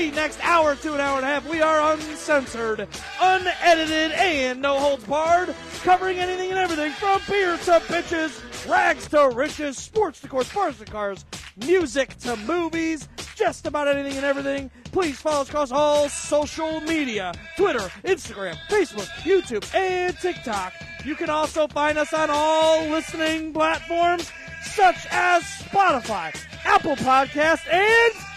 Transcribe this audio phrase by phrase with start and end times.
[0.00, 1.46] the next hour to an hour and a half.
[1.46, 2.88] We are uncensored,
[3.20, 9.28] unedited, and no holds barred, covering anything and everything from beer to bitches, rags to
[9.28, 11.26] riches, sports to course, bars to cars,
[11.66, 14.70] music to movies, just about anything and everything.
[14.84, 20.72] Please follow us across all social media Twitter, Instagram, Facebook, YouTube, and TikTok.
[21.04, 28.29] You can also find us on all listening platforms such as Spotify, Apple Podcast, and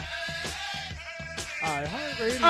[1.63, 2.43] iHeartRadio.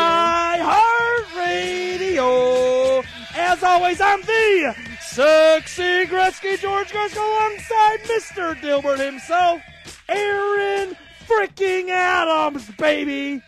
[3.36, 8.55] As always, I'm the sexy Gretzky George Gretzko alongside Mr.
[8.55, 9.61] Dilbert himself,
[10.09, 10.97] Aaron
[11.28, 13.42] freaking Adams, baby.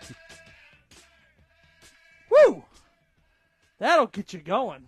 [2.29, 2.63] Woo!
[3.79, 4.85] That'll get you going.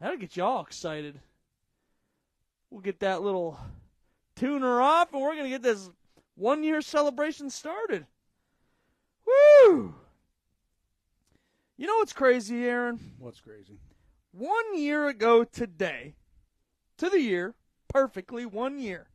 [0.00, 1.20] That'll get you all excited.
[2.70, 3.58] We'll get that little
[4.34, 5.88] tuner off, and we're going to get this
[6.34, 8.06] one year celebration started.
[9.26, 9.94] Woo!
[11.76, 13.00] You know what's crazy, Aaron?
[13.18, 13.78] What's crazy?
[14.32, 16.14] One year ago today,
[16.98, 17.54] to the year,
[17.88, 19.08] perfectly one year,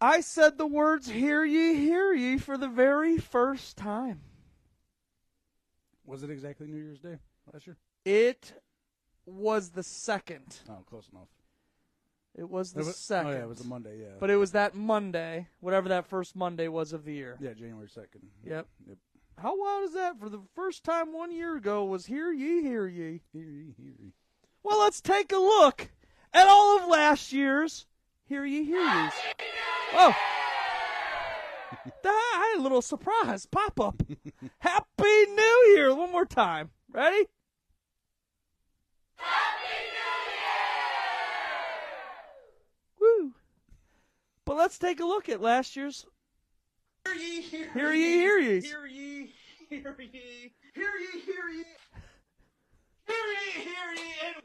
[0.00, 4.20] I said the words, Hear ye, hear ye, for the very first time.
[6.04, 7.18] Was it exactly New Year's Day
[7.52, 7.76] last year?
[8.04, 8.52] It
[9.26, 10.60] was the second.
[10.68, 11.28] Oh, close enough.
[12.38, 13.32] It was the It was- second.
[13.32, 13.98] Oh yeah, it was a Monday.
[14.00, 14.14] Yeah.
[14.20, 17.36] But it was that Monday, whatever that first Monday was of the year.
[17.40, 18.22] yeah, January second.
[18.44, 18.66] Yep.
[18.86, 18.96] Yep.
[19.38, 20.18] How wild is that?
[20.20, 23.22] For the first time one year ago was Hear ye, hear ye.
[23.32, 24.12] Hear ye, hear ye.
[24.62, 25.90] Well, let's take a look
[26.32, 27.86] at all of last year's
[28.24, 29.12] Hear Ye, Hear Ye's.
[29.94, 30.14] Oh.
[32.04, 34.02] I had a little surprise pop up.
[34.58, 34.86] Happy
[35.34, 35.94] New Year!
[35.94, 36.70] One more time.
[36.92, 37.26] Ready?
[44.48, 46.06] But let's take a look at last year's
[47.04, 48.64] Hear ye, hear, Hear Ye, Hear Ye's.
[48.64, 49.34] Hear ye,
[49.68, 51.64] hear ye, hear ye, hear ye.
[53.04, 54.36] Hear ye, hear ye, and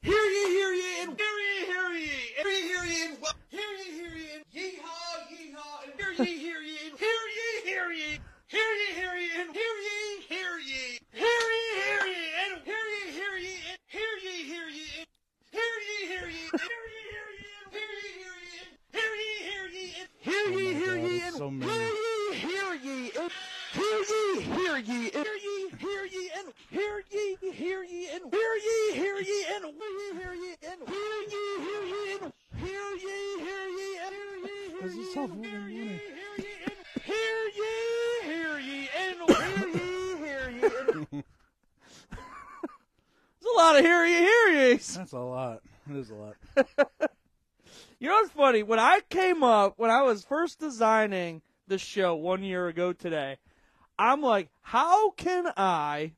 [0.00, 2.06] hear ye, hear ye, and hear ye, hear ye,
[2.38, 3.18] hear ye, hear ye, and
[3.50, 7.48] hear ye, hear ye, and yeehaw, yeehaw, and hear ye, hear ye, and hear ye,
[7.64, 12.22] hear ye, hear ye, hear ye, and hear ye, hear ye, hear ye, hear ye,
[12.46, 15.08] and hear ye, hear ye, and hear ye, hear ye, and
[15.50, 16.83] hear ye, hear ye, and
[20.46, 23.32] and hear Oh ye, my hear God, ye, and so hear ye, hear ye, and
[23.72, 29.64] hear ye, hear ye, and hear ye, hear ye, and hear ye, hear ye, and
[29.64, 32.32] hear ye, hear ye, and hear ye, hear ye, and hear ye, hear ye, and
[32.60, 34.52] hear ye, hear ye, and hear ye,
[34.82, 35.50] This is so fucking funny.
[35.54, 37.70] hear ye, hear ye, and hear ye,
[38.24, 39.24] hear ye, and
[43.40, 44.94] There's a lot of Hear Ye, Hear Ye's.
[44.94, 45.60] That's a lot.
[45.90, 46.36] It is a lot.
[47.98, 48.62] You know what's funny?
[48.62, 53.38] When I came up, when I was first designing the show one year ago today,
[53.98, 56.12] I'm like, how can I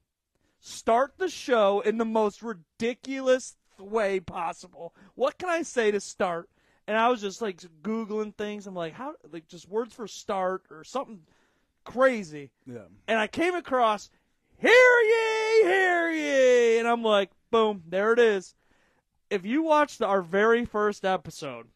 [0.60, 4.94] start the show in the most ridiculous way possible?
[5.15, 6.48] What can I say to start?
[6.88, 8.66] And I was just like googling things.
[8.66, 11.20] I'm like, how like just words for start or something
[11.84, 12.50] crazy.
[12.66, 12.86] Yeah.
[13.06, 14.09] And I came across
[14.59, 18.54] Hear ye, hear ye, and I'm like, boom, there it is.
[19.31, 21.66] If you watched our very first episode,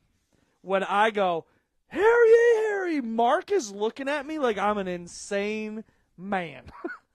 [0.62, 1.46] when I go,
[1.88, 5.84] Harry, Harry, Mark is looking at me like I'm an insane
[6.16, 6.64] man.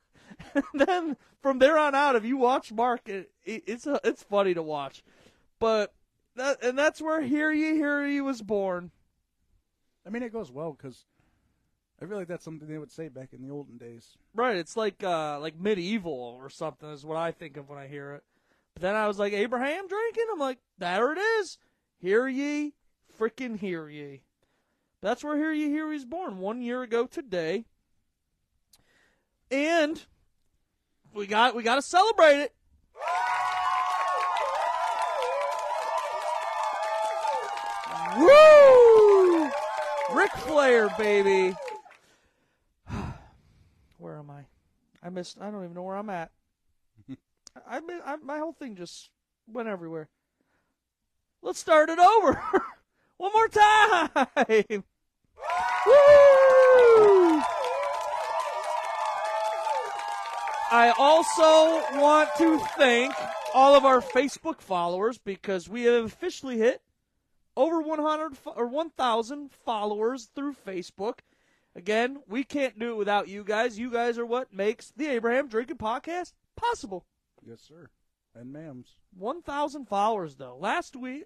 [0.55, 4.23] and then from there on out, if you watch Mark, it, it, it's a, it's
[4.23, 5.03] funny to watch.
[5.59, 5.93] But
[6.35, 8.91] that and that's where Hear Ye, Hear Ye was born.
[10.05, 11.05] I mean, it goes well because
[12.01, 14.17] I feel like that's something they would say back in the olden days.
[14.33, 17.87] Right, it's like uh like medieval or something is what I think of when I
[17.87, 18.23] hear it.
[18.75, 20.25] But then I was like Abraham drinking.
[20.31, 21.57] I'm like, there it is.
[21.97, 22.73] Hear ye,
[23.17, 24.21] freaking hear ye.
[25.01, 27.65] That's where Hear Ye Hear Ye's born one year ago today.
[29.51, 30.03] And
[31.13, 32.55] we got we got to celebrate it.
[38.17, 39.49] Woo!
[40.13, 41.55] Ric Flair, baby.
[43.99, 44.45] Where am I?
[45.03, 45.37] I missed.
[45.39, 46.31] I don't even know where I'm at.
[47.67, 49.09] I, I my whole thing just
[49.47, 50.09] went everywhere.
[51.41, 52.41] Let's start it over.
[53.17, 54.09] One more time.
[55.85, 57.41] Woo!
[60.71, 63.13] I also want to thank
[63.53, 66.81] all of our Facebook followers because we have officially hit
[67.55, 71.19] over 100 fo- or 1,000 followers through Facebook.
[71.75, 73.79] Again, we can't do it without you guys.
[73.79, 77.05] You guys are what makes the Abraham Drinking Podcast possible.
[77.47, 77.89] Yes, sir.
[78.33, 78.95] And ma'ams.
[79.17, 80.57] 1,000 followers, though.
[80.59, 81.23] Last week,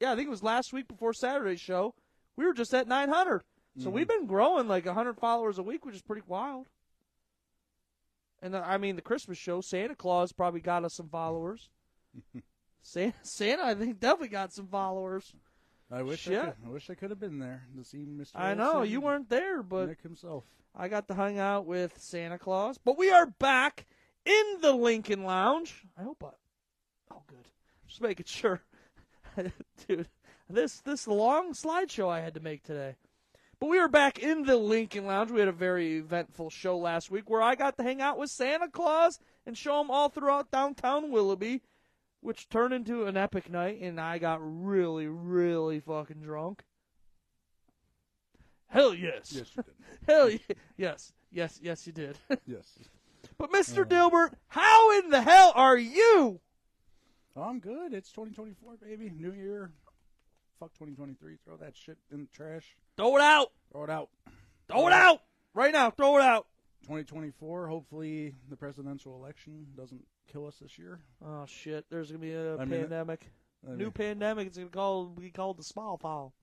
[0.00, 1.94] yeah, I think it was last week before Saturday's show,
[2.36, 3.42] we were just at 900.
[3.80, 6.66] So we've been growing like 100 followers a week, which is pretty wild.
[8.42, 11.70] And uh, I mean, the Christmas show, Santa Claus probably got us some followers.
[12.82, 15.32] Santa, Santa, I think, definitely got some followers.
[15.90, 18.32] I wish I, could, I wish I could have been there to see Mr.
[18.34, 20.44] I know you weren't there, but Nick himself.
[20.76, 22.78] I got to hang out with Santa Claus.
[22.78, 23.86] But we are back
[24.28, 25.84] in the Lincoln Lounge.
[25.98, 27.14] I hope I.
[27.14, 27.48] Oh, good.
[27.86, 28.60] Just making sure,
[29.88, 30.08] dude.
[30.50, 32.96] This this long slideshow I had to make today.
[33.60, 35.30] But we are back in the Lincoln Lounge.
[35.30, 38.30] We had a very eventful show last week where I got to hang out with
[38.30, 41.62] Santa Claus and show him all throughout downtown Willoughby,
[42.20, 46.62] which turned into an epic night, and I got really, really fucking drunk.
[48.68, 49.32] Hell yes.
[49.32, 49.74] Yes, you did.
[50.06, 50.30] Hell
[50.76, 52.18] yes, yes, yes, you did.
[52.46, 52.78] yes.
[53.38, 53.84] But Mr.
[53.84, 53.88] Mm.
[53.88, 56.40] Dilbert, how in the hell are you?
[57.36, 57.94] I'm good.
[57.94, 59.10] It's 2024, baby.
[59.10, 59.70] New year.
[60.58, 61.36] Fuck 2023.
[61.44, 62.76] Throw that shit in the trash.
[62.96, 63.52] Throw it out.
[63.70, 64.08] Throw it out.
[64.68, 65.22] Throw it out
[65.54, 65.90] right now.
[65.90, 66.46] Throw it out.
[66.82, 67.68] 2024.
[67.68, 71.00] Hopefully, the presidential election doesn't kill us this year.
[71.24, 71.86] Oh shit!
[71.90, 73.30] There's gonna be a I mean, pandemic.
[73.66, 74.48] I New mean, pandemic.
[74.48, 76.34] It's gonna call be called the small fall.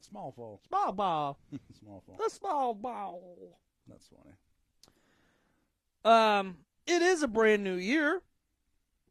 [0.00, 0.60] small fall.
[0.68, 1.38] Small ball.
[1.80, 2.16] small fall.
[2.16, 3.58] The small ball.
[3.88, 4.34] That's funny.
[6.04, 8.20] Um, it is a brand new year,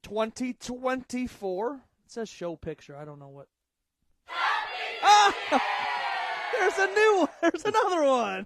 [0.03, 1.73] 2024.
[1.75, 1.81] It
[2.11, 2.95] says show picture.
[2.95, 3.47] I don't know what.
[4.29, 5.43] Ah!
[6.59, 7.17] There's a new.
[7.19, 7.29] one.
[7.41, 8.45] There's another one.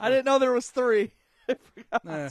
[0.00, 1.12] I didn't know there was three.
[1.48, 2.04] I forgot.
[2.04, 2.28] Nah.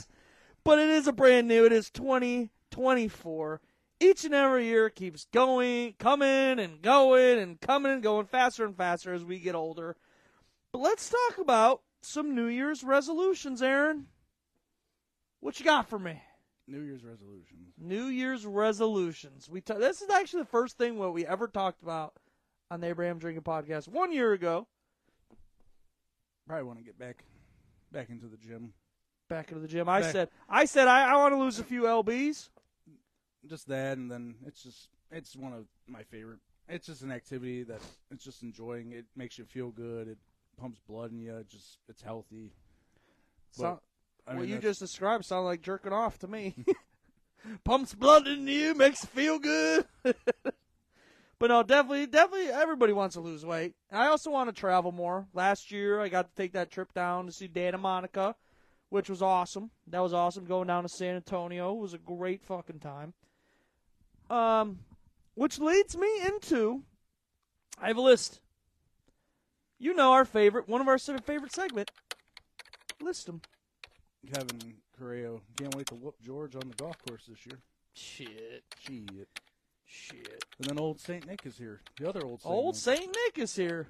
[0.64, 1.64] But it is a brand new.
[1.64, 3.60] It is 2024.
[3.98, 8.76] Each and every year keeps going, coming and going and coming and going faster and
[8.76, 9.96] faster as we get older.
[10.72, 14.06] But let's talk about some New Year's resolutions, Aaron.
[15.40, 16.20] What you got for me?
[16.66, 17.74] New Year's resolutions.
[17.78, 19.48] New Year's resolutions.
[19.48, 22.14] We ta- this is actually the first thing what we ever talked about
[22.70, 24.66] on the Abraham Drinking Podcast one year ago.
[26.48, 27.24] Probably want to get back,
[27.92, 28.72] back into the gym.
[29.28, 31.64] Back into the gym, I Back- said, I said I, I want to lose a
[31.64, 32.48] few lbs.
[33.48, 36.38] Just that, and then it's just it's one of my favorite.
[36.68, 37.80] It's just an activity that
[38.10, 38.92] it's just enjoying.
[38.92, 40.08] It makes you feel good.
[40.08, 40.18] It
[40.60, 41.36] pumps blood in you.
[41.36, 42.52] It just it's healthy.
[43.52, 43.80] So,
[44.26, 46.54] I what mean, you just described sounded like jerking off to me.
[47.64, 49.86] Pumps blood into you, makes you feel good.
[50.02, 53.74] but no, definitely, definitely, everybody wants to lose weight.
[53.90, 55.26] And I also want to travel more.
[55.32, 58.34] Last year, I got to take that trip down to see Dana Monica,
[58.88, 59.70] which was awesome.
[59.86, 60.44] That was awesome.
[60.44, 63.14] Going down to San Antonio it was a great fucking time.
[64.28, 64.80] Um,
[65.34, 66.82] which leads me into,
[67.80, 68.40] I have a list.
[69.78, 71.90] You know our favorite, one of our favorite segment.
[73.00, 73.42] List them.
[74.32, 77.58] Kevin Correo can't wait to whoop George on the golf course this year.
[77.92, 78.64] Shit.
[78.80, 79.28] Shit.
[79.84, 80.44] Shit.
[80.58, 81.80] And then old Saint Nick is here.
[81.98, 82.82] The other old Saint Old Nick.
[82.82, 83.86] Saint Nick is here.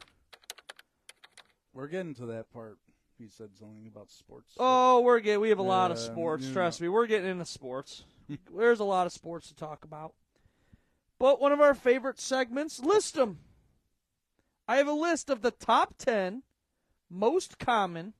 [1.72, 2.78] We're getting to that part.
[3.18, 4.52] He said something about sports.
[4.58, 5.40] Oh, we're getting.
[5.40, 6.50] We have a lot of sports.
[6.50, 6.84] Trust know.
[6.84, 8.04] me, we're getting into sports.
[8.54, 10.14] There's a lot of sports to talk about.
[11.18, 13.38] But one of our favorite segments, list them.
[14.68, 16.42] I have a list of the top ten
[17.08, 18.12] most common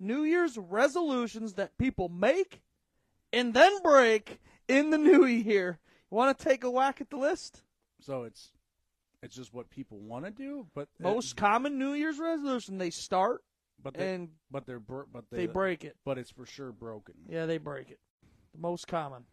[0.00, 2.62] New Year's resolutions that people make
[3.32, 5.78] and then break in the new year.
[6.10, 7.62] You want to take a whack at the list?
[8.00, 8.52] So it's
[9.22, 13.42] it's just what people want to do, but Most common New Year's resolution they start
[13.82, 15.96] but they, and but they're but they break it.
[16.04, 17.14] but it's for sure broken.
[17.28, 17.98] Yeah, they break it.
[18.52, 19.24] The most common.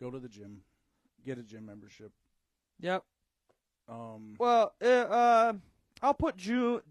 [0.00, 0.62] Go to the gym,
[1.24, 2.12] get a gym membership.
[2.80, 3.04] Yep.
[3.88, 5.52] Um, Well, uh, uh,
[6.00, 6.82] I'll put Ju-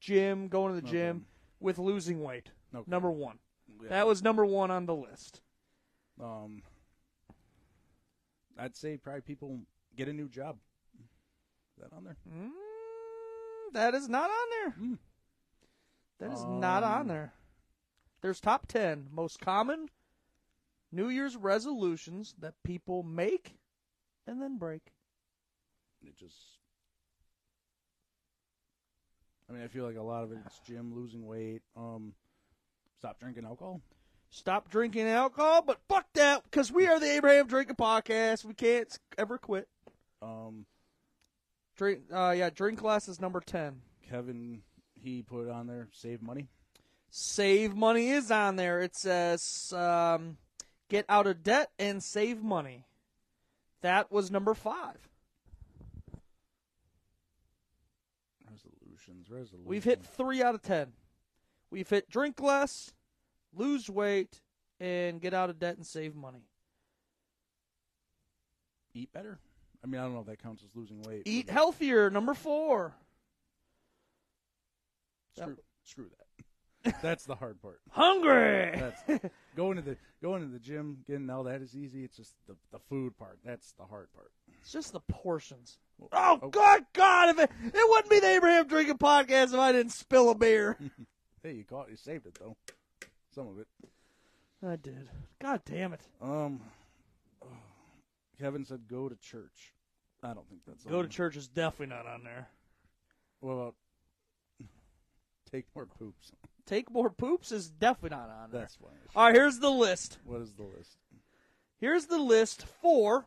[0.00, 0.96] Jim going to the Okay.
[0.98, 1.26] gym
[1.60, 2.50] with losing weight.
[2.74, 2.90] okay.
[2.90, 3.38] Number one.
[3.82, 3.88] Yeah.
[3.90, 5.40] That was number one on the list.
[6.22, 6.62] um.
[8.58, 9.60] I'd say probably people
[9.96, 10.58] get a new job.
[10.98, 12.16] Is that on there?
[12.30, 12.50] Mm,
[13.72, 14.70] that is not on there.
[14.72, 14.94] Hmm.
[16.18, 17.32] That is not on Um, there.
[18.20, 19.88] There's top ten most common
[20.92, 23.54] New Year's resolutions that people make
[24.26, 24.92] and then break.
[26.02, 26.36] It just.
[29.50, 32.12] I mean, I feel like a lot of it's gym, losing weight, um,
[32.98, 33.80] stop drinking alcohol.
[34.30, 38.44] Stop drinking alcohol, but fuck that, because we are the Abraham Drinking Podcast.
[38.44, 39.66] We can't ever quit.
[40.22, 40.66] Um,
[41.76, 43.80] Drink, uh, yeah, drink less is number ten.
[44.08, 44.62] Kevin,
[45.02, 46.46] he put on there, save money.
[47.10, 48.80] Save money is on there.
[48.80, 50.36] It says um,
[50.88, 52.84] get out of debt and save money.
[53.80, 55.08] That was number five.
[59.10, 59.30] Resolutions.
[59.30, 59.68] Resolutions.
[59.68, 60.92] We've hit three out of ten.
[61.70, 62.92] We've hit drink less,
[63.54, 64.40] lose weight,
[64.78, 66.44] and get out of debt and save money.
[68.94, 69.38] eat better.
[69.82, 71.22] I mean, I don't know if that counts as losing weight.
[71.24, 72.92] Eat healthier, number four.
[75.38, 76.96] Screw, screw that.
[77.02, 77.80] That's the hard part.
[77.90, 78.72] Hungry.
[78.74, 79.02] That's
[79.56, 82.04] going to the going to the gym, getting all that is easy.
[82.04, 83.38] It's just the the food part.
[83.44, 84.32] That's the hard part.
[84.60, 85.78] It's just the portions.
[86.12, 87.28] Oh, God, God!
[87.30, 90.76] If it, it wouldn't be the Abraham Drinking Podcast if I didn't spill a beer.
[91.42, 92.54] Hey, you caught you saved it though.
[93.34, 93.66] Some of it.
[94.62, 95.08] I did.
[95.40, 96.02] God damn it.
[96.20, 96.60] Um,
[98.38, 99.72] Kevin said go to church.
[100.22, 100.90] I don't think that's it.
[100.90, 102.48] Go on to church is definitely not on there.
[103.40, 103.74] What about
[105.50, 106.32] take more poops?
[106.66, 108.60] Take more poops is definitely not on there.
[108.60, 108.96] That's funny.
[109.16, 110.18] All right, here's the list.
[110.24, 110.98] What is the list?
[111.78, 113.26] Here's the list for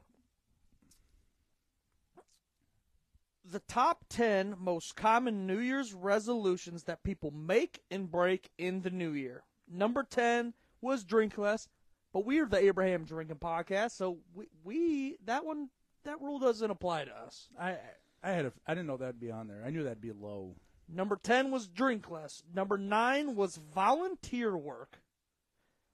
[3.43, 8.89] the top 10 most common New Year's resolutions that people make and break in the
[8.89, 9.43] new year.
[9.69, 11.67] Number 10 was drink less,
[12.13, 15.69] but we're the Abraham Drinking Podcast, so we, we that one
[16.03, 17.49] that rule doesn't apply to us.
[17.59, 17.77] I
[18.21, 19.63] I had a I didn't know that'd be on there.
[19.65, 20.55] I knew that'd be low.
[20.87, 22.43] Number 10 was drink less.
[22.53, 24.99] Number 9 was volunteer work.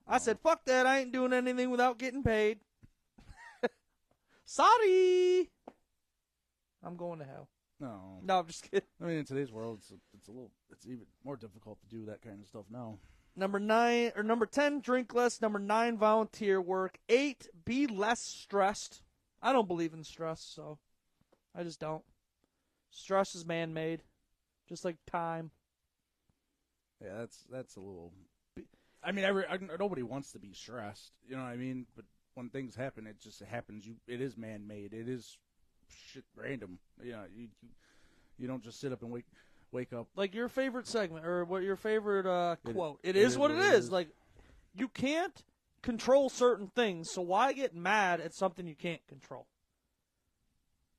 [0.08, 0.88] I said, fuck that.
[0.88, 2.60] I ain't doing anything without getting paid.
[4.46, 5.52] Sorry.
[6.84, 7.50] I'm going to hell.
[7.80, 8.88] No, No, I'm just kidding.
[9.02, 11.88] I mean in today's world, it's a, it's a little it's even more difficult to
[11.88, 12.98] do that kind of stuff now.
[13.36, 19.02] Number 9 or number 10 drink less, number 9 volunteer work, 8 be less stressed.
[19.42, 20.80] I don't believe in stress, so
[21.56, 22.04] I just don't.
[22.92, 24.04] Stress is man-made,
[24.68, 25.52] just like time.
[27.02, 28.14] Yeah, that's that's a little.
[29.02, 31.14] I mean, every I, nobody wants to be stressed.
[31.26, 31.86] You know what I mean?
[31.96, 33.86] But when things happen, it just happens.
[33.86, 34.94] You, it is man made.
[34.94, 35.38] It is
[36.12, 36.80] shit random.
[37.04, 37.70] You know, you, you
[38.38, 39.26] you don't just sit up and wake
[39.72, 40.08] wake up.
[40.16, 43.00] like your favorite segment or what your favorite uh, quote.
[43.04, 43.86] it it is, is what it is.
[43.86, 43.92] is.
[43.92, 44.10] Like
[44.76, 45.44] you can't
[45.82, 49.48] control certain things, so why get mad at something you can't control?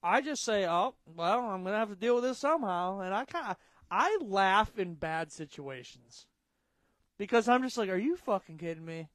[0.02, 3.24] I just say, "Oh, well, I'm gonna have to deal with this somehow," and I
[3.24, 3.56] kind
[3.90, 6.26] I laugh in bad situations
[7.18, 9.08] because I'm just like, "Are you fucking kidding me?"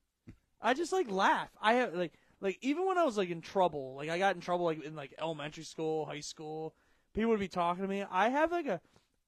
[0.62, 1.50] I just like laugh.
[1.62, 2.14] I have like
[2.46, 4.96] like even when I was like in trouble, like I got in trouble like in
[4.96, 6.76] like elementary school, high school,
[7.16, 8.06] people would be talking to me.
[8.10, 8.80] I have like a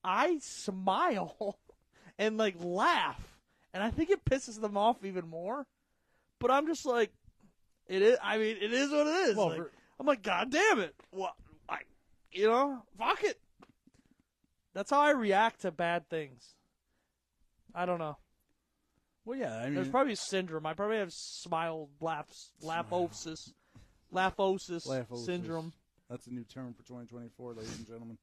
[0.03, 1.57] I smile
[2.19, 3.39] and like laugh,
[3.73, 5.65] and I think it pisses them off even more.
[6.39, 7.11] But I'm just like,
[7.87, 8.19] it is.
[8.23, 9.35] I mean, it is what it is.
[9.35, 10.93] Well, Like, for- I'm like, God damn it!
[11.09, 11.33] What?
[11.67, 11.79] I,
[12.31, 13.39] you know, fuck it.
[14.75, 16.53] That's how I react to bad things.
[17.73, 18.17] I don't know.
[19.27, 19.57] Well, yeah.
[19.57, 20.65] I mean, There's probably a syndrome.
[20.65, 23.51] I probably have smile laughs, laughosis,
[24.13, 25.25] laughosis, Laughosis.
[25.25, 25.73] syndrome.
[26.09, 28.17] that's a new term for 2024, ladies and gentlemen.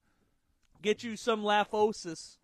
[0.80, 2.38] Get you some laughosis.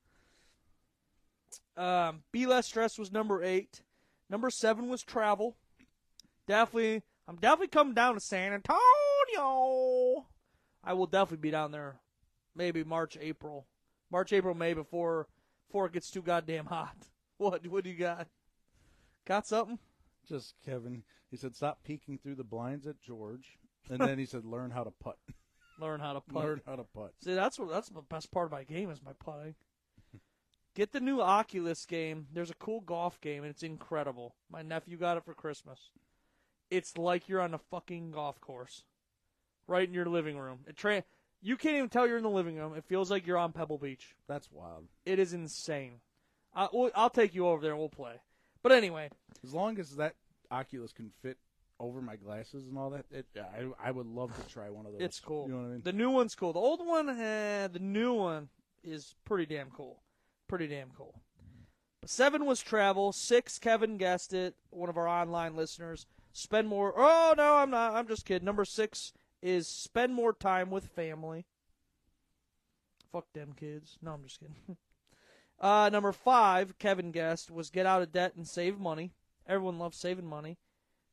[1.75, 3.81] Um, be less stressed was number eight.
[4.29, 5.57] Number seven was travel.
[6.47, 10.26] Definitely, I'm definitely coming down to San Antonio.
[10.85, 11.99] I will definitely be down there,
[12.55, 13.67] maybe March, April,
[14.11, 15.29] March, April, May before
[15.67, 16.95] before it gets too goddamn hot.
[17.38, 17.67] What?
[17.69, 18.29] What do you got?
[19.27, 19.79] Got something?
[20.29, 21.03] Just Kevin.
[21.31, 23.59] He said, "Stop peeking through the blinds at George,"
[23.89, 25.19] and then he said, "Learn how to putt.
[25.81, 26.45] Learn how to putt.
[26.45, 29.03] Learn how to putt." See, that's what that's the best part of my game is
[29.03, 29.55] my putting.
[30.75, 32.27] Get the new Oculus game.
[32.33, 34.35] There's a cool golf game, and it's incredible.
[34.50, 35.91] My nephew got it for Christmas.
[36.71, 38.85] It's like you're on a fucking golf course,
[39.67, 40.61] right in your living room.
[40.69, 41.05] It tra-
[41.43, 42.75] you can't even tell you're in the living room.
[42.75, 44.15] It feels like you're on Pebble Beach.
[44.29, 44.87] That's wild.
[45.05, 46.00] It is insane.
[46.55, 48.21] I, I'll take you over there and we'll play.
[48.62, 49.11] But anyway,
[49.45, 50.14] As long as that
[50.50, 51.38] Oculus can fit
[51.79, 54.93] over my glasses and all that, it, I I would love to try one of
[54.93, 55.00] those.
[55.00, 55.47] it's cool.
[55.47, 55.81] You know what I mean?
[55.83, 56.52] The new one's cool.
[56.52, 58.49] The old one, eh, the new one
[58.85, 60.02] is pretty damn cool.
[60.49, 61.23] Pretty damn cool.
[62.00, 63.12] But seven was travel.
[63.12, 64.57] Six, Kevin guessed it.
[64.71, 66.07] One of our online listeners.
[66.33, 66.93] Spend more.
[66.97, 67.95] Oh no, I'm not.
[67.95, 68.45] I'm just kidding.
[68.47, 69.12] Number six
[69.43, 71.47] is spend more time with family.
[73.11, 73.97] Fuck them kids.
[74.02, 74.55] No, I'm just kidding.
[75.61, 79.12] Uh, number five, Kevin guessed, was get out of debt and save money.
[79.47, 80.57] Everyone loves saving money.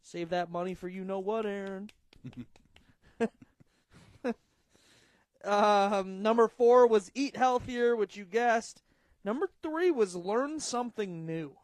[0.01, 1.89] Save that money for you know what, Aaron.
[5.44, 8.82] um, number four was eat healthier, which you guessed.
[9.25, 11.58] Number three was learn something new.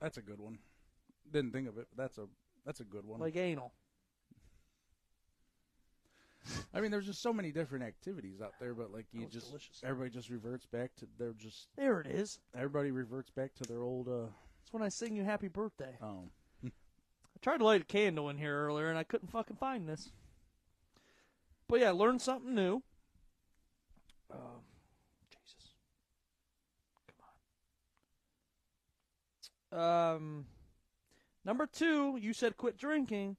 [0.00, 0.58] That's a good one.
[1.30, 2.26] Didn't think of it, but that's a
[2.66, 3.20] that's a good one.
[3.20, 3.72] Like anal.
[6.74, 9.80] I mean, there's just so many different activities out there, but like you just delicious.
[9.84, 12.40] everybody just reverts back to they're just There it is.
[12.54, 14.26] everybody reverts back to their old uh
[14.60, 15.96] That's when I sing you happy birthday.
[16.02, 16.24] oh
[16.64, 16.70] I
[17.42, 20.10] tried to light a candle in here earlier and I couldn't fucking find this.
[21.68, 22.82] But yeah, learn something new.
[24.30, 24.62] Um,
[25.30, 25.74] Jesus.
[29.70, 30.16] Come on.
[30.16, 30.46] Um,
[31.44, 33.36] number two, you said quit drinking.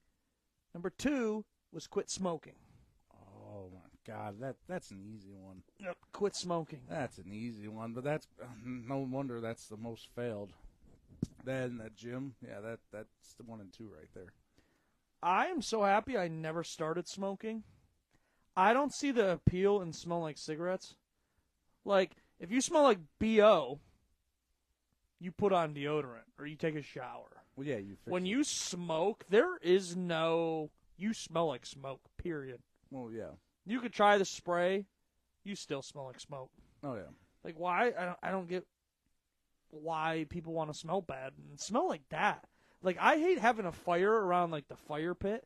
[0.74, 2.54] Number two was quit smoking.
[4.06, 5.64] God, that that's an easy one.
[5.80, 5.96] Yep.
[6.12, 6.82] Quit smoking.
[6.90, 8.28] That's an easy one, but that's
[8.66, 10.52] no wonder that's the most failed.
[11.46, 14.34] Then that gym, yeah, that that's the one and two right there.
[15.22, 17.64] I am so happy I never started smoking.
[18.58, 20.96] I don't see the appeal in smell like cigarettes.
[21.86, 23.80] Like, if you smell like BO,
[25.20, 27.42] you put on deodorant or you take a shower.
[27.56, 27.96] Well, yeah, you.
[28.04, 28.30] Fix When it.
[28.30, 30.70] you smoke, there is no.
[30.98, 32.60] You smell like smoke, period.
[32.92, 33.32] well, yeah,
[33.66, 34.86] You could try the spray,
[35.44, 36.52] you still smell like smoke.
[36.84, 37.02] oh yeah,
[37.44, 37.94] Like, why?
[37.98, 38.66] I don't, I don't get
[39.70, 42.46] why people want to smell bad and smell like that.
[42.82, 45.46] Like, I hate having a fire around, like, the fire pit,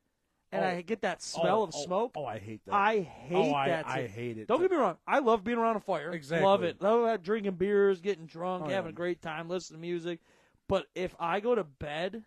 [0.52, 0.68] and Oh.
[0.68, 2.12] I get that oh, smell Oh, of oh, smoke.
[2.16, 2.74] Oh, I hate that.
[2.74, 3.88] I hate oh, I, that.
[3.88, 4.08] I too.
[4.08, 4.48] hate it.
[4.48, 4.98] Don't get me wrong.
[5.08, 6.12] I love being around a fire.
[6.12, 6.46] Exactly.
[6.46, 6.82] Love it.
[6.82, 8.94] Love that drinking beers, getting drunk, Oh, having yeah.
[8.94, 10.20] a great time, listening to music.
[10.68, 12.24] But if I go to bed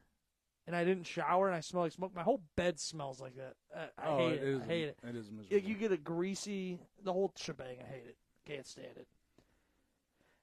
[0.70, 3.54] and I didn't shower and I smell like smoke, my whole bed smells like that.
[3.76, 4.42] I, I oh, hate it.
[4.44, 4.98] is, I hate it.
[5.02, 5.68] It is You- miserable.
[5.68, 7.78] You get a greasy, the whole shebang.
[7.80, 8.16] I hate it.
[8.46, 9.08] Can't stand it.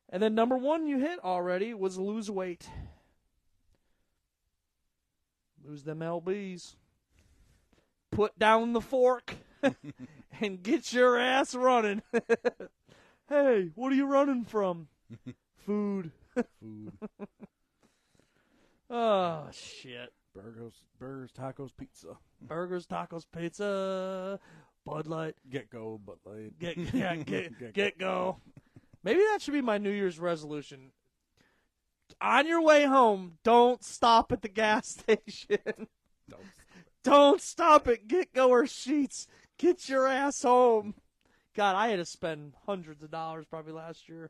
[0.10, 2.70] And then number one you hit already was lose weight.
[5.66, 6.76] Lose them lbs.
[8.12, 9.34] Put down the fork
[10.42, 12.02] and get your ass running.
[13.30, 14.90] hey, what are you running from?
[15.66, 16.12] Food.
[16.60, 16.92] Food,
[18.90, 20.14] Oh shit.
[20.42, 22.18] Burgers, burgers, tacos, pizza.
[22.42, 24.40] Burgers, tacos, pizza,
[24.86, 25.36] Bud Light.
[25.50, 26.60] Get go, Bud Light.
[26.60, 28.38] Get yeah, get Get get, go.
[29.04, 30.92] Maybe that should be my New Year's resolution.
[32.22, 35.88] On your way home, don't stop at the gas station.
[36.30, 36.42] Don't-
[37.04, 39.28] don't stop at GetGo or Sheetz.
[39.58, 40.94] Get your ass home.
[41.56, 44.30] God, I had to spend hundreds of dollars probably last year.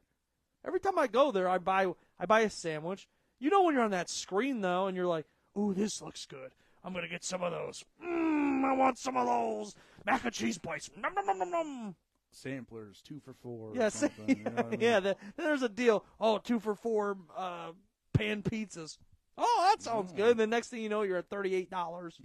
[0.63, 1.88] Every time I go there, I buy
[2.20, 3.08] I buy a sandwich.
[3.39, 5.26] You know when you're on that screen though, and you're like,
[5.58, 6.52] "Ooh, this looks good.
[6.84, 7.84] I'm gonna get some of those.
[8.04, 10.89] Mmm, I want some of those mac and cheese bites.
[10.96, 11.96] Nom, nom, nom, nom, nom.
[12.32, 13.74] samplers, two for four.
[13.89, 14.80] something, yeah, you know I mean?
[14.82, 15.00] yeah.
[15.00, 16.06] The, there's a deal.
[16.20, 17.72] Oh, two for four uh,
[18.13, 18.98] pan pizzas.
[19.38, 20.15] Oh, that sounds Mm.
[20.15, 20.38] good.
[20.38, 22.20] The next thing you know, you're at thirty-eight dollars.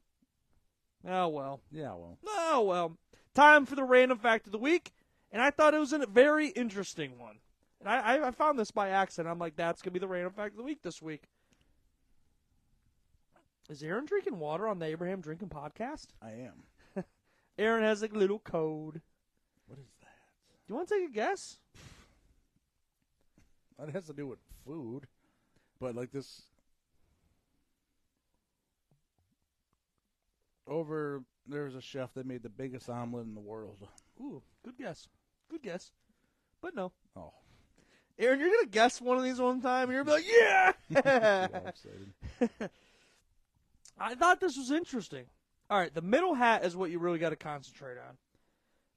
[1.06, 1.60] oh well.
[1.70, 1.94] yeah.
[1.94, 2.96] Well, Oh well.
[3.34, 4.92] Time for the random fact of the week,
[5.30, 7.38] and I thought it was a very interesting one.
[7.80, 9.30] And I, I, I found this by accident.
[9.30, 11.22] I'm like, that's gonna be the random fact of the week this week.
[13.68, 16.06] Is Aaron drinking water on the Abraham Drinking podcast?
[16.22, 17.04] I am.
[17.58, 19.02] Aaron has a little code.
[19.66, 20.08] What is that?
[20.66, 21.58] Do you want to take a guess?
[23.78, 25.06] That has to do with food,
[25.78, 26.42] but like this.
[30.66, 33.86] Over there's a chef that made the biggest omelet in the world.
[34.18, 35.08] Ooh, good guess.
[35.50, 35.92] Good guess.
[36.62, 36.92] But no.
[37.16, 37.34] Oh,
[38.18, 41.46] Aaron, you're gonna guess one of these one time, and you're gonna be like, "Yeah."
[41.52, 42.70] well excited.
[44.00, 45.26] I thought this was interesting.
[45.70, 48.16] All right, the middle hat is what you really got to concentrate on.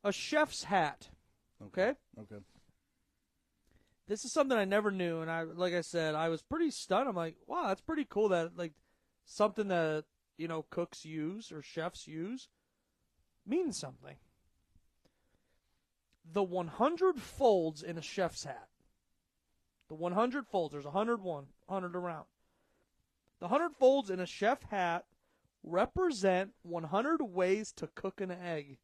[0.03, 1.09] A chef's hat.
[1.67, 1.93] Okay.
[2.19, 2.43] Okay.
[4.07, 7.07] This is something I never knew, and I, like I said, I was pretty stunned.
[7.07, 8.29] I'm like, wow, that's pretty cool.
[8.29, 8.73] That like
[9.25, 10.05] something that
[10.37, 12.49] you know cooks use or chefs use
[13.45, 14.15] means something.
[16.33, 18.69] The 100 folds in a chef's hat.
[19.89, 20.71] The 100 folds.
[20.71, 22.25] There's 101, 100 around.
[23.41, 25.05] The 100 folds in a chef hat
[25.63, 28.77] represent 100 ways to cook an egg.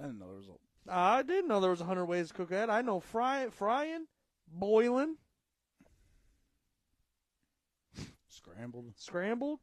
[0.00, 0.52] I didn't know there was a.
[0.92, 2.68] I didn't know there was 100 ways to cook an egg.
[2.70, 4.06] I know fry, frying,
[4.50, 5.16] boiling,
[8.28, 9.60] Scrambled, scrambled,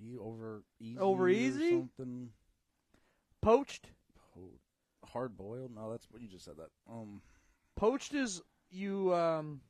[0.00, 1.70] e- over easy, Over easy?
[1.70, 2.28] something.
[3.42, 3.88] poached.
[5.06, 5.74] Hard boiled?
[5.74, 6.54] No, that's what you just said.
[6.56, 6.70] That.
[6.88, 7.20] Um.
[7.76, 9.60] Poached is you um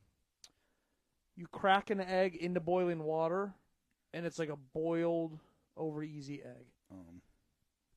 [1.35, 3.53] you crack an egg into boiling water,
[4.13, 5.39] and it's like a boiled
[5.77, 6.65] over easy egg.
[6.91, 7.21] Um.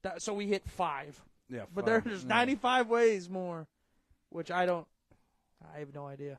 [0.02, 1.64] That, so we hit five, Yeah.
[1.74, 2.02] but fine.
[2.04, 2.28] there's Yeah.
[2.28, 3.66] 95 ways more,
[4.30, 4.86] which I don't.
[5.74, 6.38] I have no idea.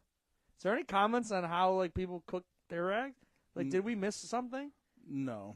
[0.57, 3.13] Is there any comments on how like people cook their egg?
[3.55, 3.71] Like, Mm.
[3.71, 4.71] did we miss something?
[5.05, 5.55] No,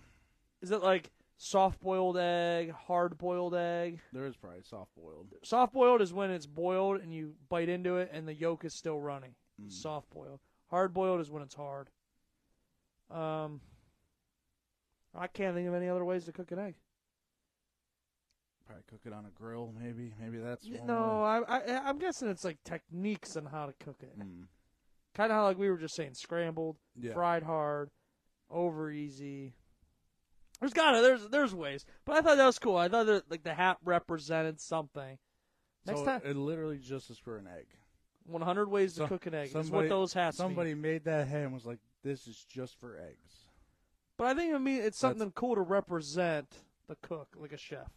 [0.61, 4.01] Is it like soft boiled egg, hard boiled egg?
[4.11, 5.33] there is probably soft boiled.
[5.43, 8.73] Soft boiled is when it's boiled and you bite into it and the yolk is
[8.73, 9.35] still running.
[9.61, 9.71] Mm.
[9.71, 10.39] Soft boiled.
[10.73, 11.87] Hard boiled is when it's hard.
[13.11, 13.61] Um,
[15.15, 16.73] I can't think of any other ways to cook an egg.
[18.65, 20.15] Probably cook it on a grill, maybe.
[20.19, 21.21] Maybe that's one No.
[21.21, 24.17] I, I I'm guessing it's like techniques on how to cook it.
[24.17, 24.45] Mm.
[25.13, 27.13] Kind of how like we were just saying, scrambled, Yeah.
[27.13, 27.91] fried hard,
[28.49, 29.53] over easy.
[30.59, 32.77] There's gotta there's there's ways, but I thought that was cool.
[32.77, 35.19] I thought that like the hat represented something.
[35.85, 37.67] Next so time, it literally just is for an egg.
[38.25, 40.47] 100 ways to cook an egg is what somebody- those hats mean.
[40.49, 43.45] Somebody made that hat and was like, "This is just for eggs."
[44.17, 47.91] But I think I mean it's something cool to represent the cook, like a chef.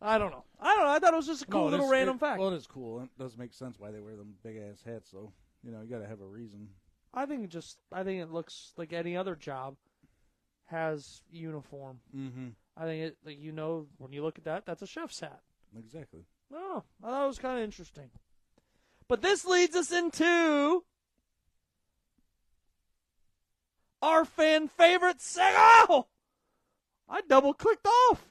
[0.00, 0.44] I don't know.
[0.60, 0.90] I don't know.
[0.90, 2.40] I thought it was just a cool No, little is- random it- fact.
[2.40, 3.00] Well, it is cool.
[3.02, 5.32] It does make sense why they wear them big ass hats, though.
[5.62, 6.74] You know, you got to have a reason.
[7.14, 9.76] I think just I think it looks like any other job
[10.66, 12.00] has uniform.
[12.14, 12.48] Mm-hmm.
[12.76, 15.40] I think it like you know when you look at that, that's a chef's hat.
[15.76, 16.24] Exactly.
[16.52, 16.82] I.
[17.02, 18.10] I thought it was kind of interesting.
[19.12, 20.84] But this leads us into
[24.00, 25.52] our fan favorite seg.
[25.54, 26.06] Oh!
[27.10, 28.30] I double clicked off.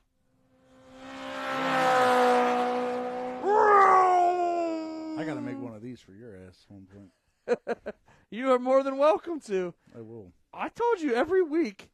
[5.19, 7.11] I got to make one of these for your ass at one point.
[8.31, 9.75] You are more than welcome to.
[9.95, 10.31] I will.
[10.51, 11.91] I told you every week,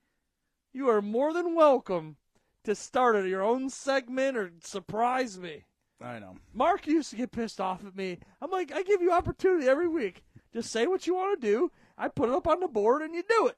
[0.72, 2.16] you are more than welcome
[2.64, 5.66] to start a your own segment or surprise me.
[6.02, 6.36] I know.
[6.54, 8.20] Mark used to get pissed off at me.
[8.42, 10.24] I'm like, I give you opportunity every week.
[10.54, 11.72] Just say what you want to do.
[11.98, 13.58] I put it up on the board and you do it.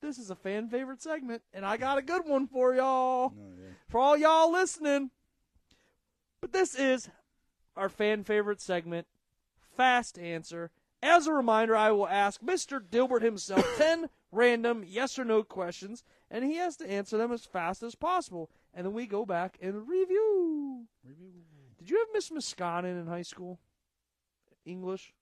[0.00, 3.32] This is a fan favorite segment, and I got a good one for y'all.
[3.34, 3.70] Oh, yeah.
[3.88, 5.10] For all y'all listening.
[6.40, 7.08] But this is
[7.76, 9.06] our fan favorite segment,
[9.76, 10.70] Fast Answer.
[11.02, 12.80] As a reminder, I will ask Mr.
[12.80, 17.44] Dilbert himself 10 random yes or no questions, and he has to answer them as
[17.44, 18.50] fast as possible.
[18.74, 20.86] And then we go back and review.
[21.78, 23.58] Did you have Miss Miskanin in high school?
[24.64, 25.14] English?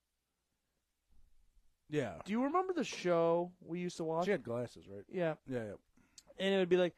[1.90, 2.14] Yeah.
[2.24, 4.24] Do you remember the show we used to watch?
[4.24, 5.04] She had glasses, right?
[5.10, 5.34] Yeah.
[5.46, 5.72] Yeah, yeah.
[6.38, 6.94] And it would be like,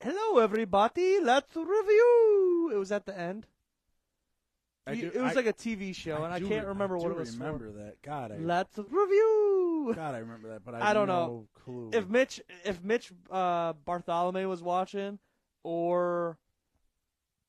[0.00, 2.70] hello, everybody, let's review.
[2.72, 3.46] It was at the end.
[4.86, 6.96] I You- do- it was I- like a TV show, and I can't re- remember
[6.96, 8.00] I what it was remember that.
[8.02, 8.36] God, I.
[8.36, 9.65] Let's review.
[9.94, 11.48] God, I remember that, but I, I don't no know.
[11.64, 11.90] Clue.
[11.92, 15.18] If Mitch, if Mitch uh, Bartholomew was watching,
[15.62, 16.38] or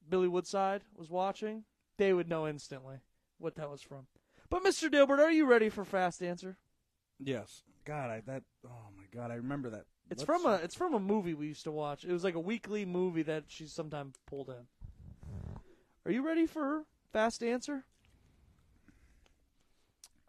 [0.09, 1.63] Billy Woodside was watching,
[1.97, 2.97] they would know instantly
[3.37, 4.07] what that was from.
[4.49, 4.89] But Mr.
[4.89, 6.57] Dilbert, are you ready for fast answer?
[7.19, 8.43] yes, God, I that.
[8.65, 9.85] Oh my God, I remember that.
[10.09, 12.05] It's Let's- from a it's from a movie we used to watch.
[12.05, 14.67] It was like a weekly movie that she sometimes pulled in.
[16.05, 17.83] Are you ready for fast answer?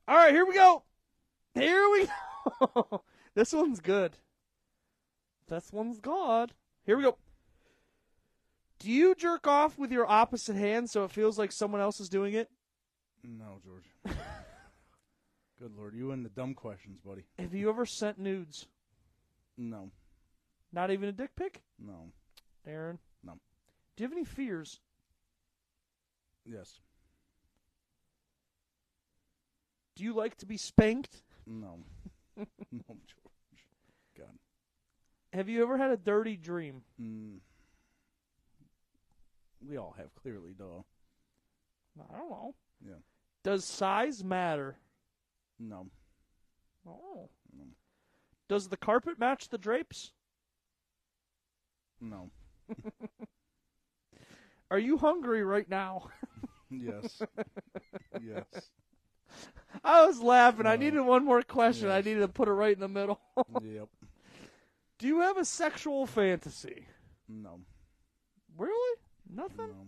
[0.09, 0.83] All right, here we go.
[1.59, 2.09] Here we
[2.61, 3.03] go.
[3.35, 4.17] this one's good.
[5.49, 6.53] This one's God.
[6.85, 7.17] Here we go.
[8.79, 12.09] Do you jerk off with your opposite hand so it feels like someone else is
[12.09, 12.49] doing it?
[13.25, 13.85] No, George.
[15.59, 17.25] Good Lord, you and the dumb questions, buddy.
[17.39, 18.67] Have you ever sent nudes?
[19.57, 19.91] No,
[20.73, 21.63] Not even a dick pic?
[21.81, 22.13] no,
[22.65, 23.01] Aaron?
[23.25, 23.33] No.
[23.97, 24.79] Do you have any fears?
[26.47, 26.79] yes,
[29.97, 31.23] Do you like to be spanked?
[31.49, 31.79] No,
[32.37, 32.47] no,
[32.89, 33.67] George.
[34.17, 34.39] God,
[35.33, 36.83] Have you ever had a dirty dream?
[37.01, 37.39] mm.
[39.67, 40.83] we all have clearly, duh.
[42.01, 42.55] I don't know.
[42.87, 42.95] Yeah,
[43.43, 44.77] Does size matter?
[45.59, 45.87] no,
[46.87, 47.29] Oh.
[47.57, 47.65] No.
[48.49, 50.13] Does the carpet match the drapes?
[52.01, 52.31] no,
[54.71, 56.09] Are you hungry right now?
[56.71, 57.21] yes,
[58.23, 58.45] yes.
[59.85, 60.67] I was laughing.
[60.67, 61.91] I needed one more question.
[61.91, 63.21] I needed to put it right in the middle.
[63.63, 63.89] Yep.
[64.99, 66.87] Do you have a sexual fantasy?
[67.29, 67.61] No.
[68.57, 68.99] Really?
[69.33, 69.69] Nothing?
[69.69, 69.87] No.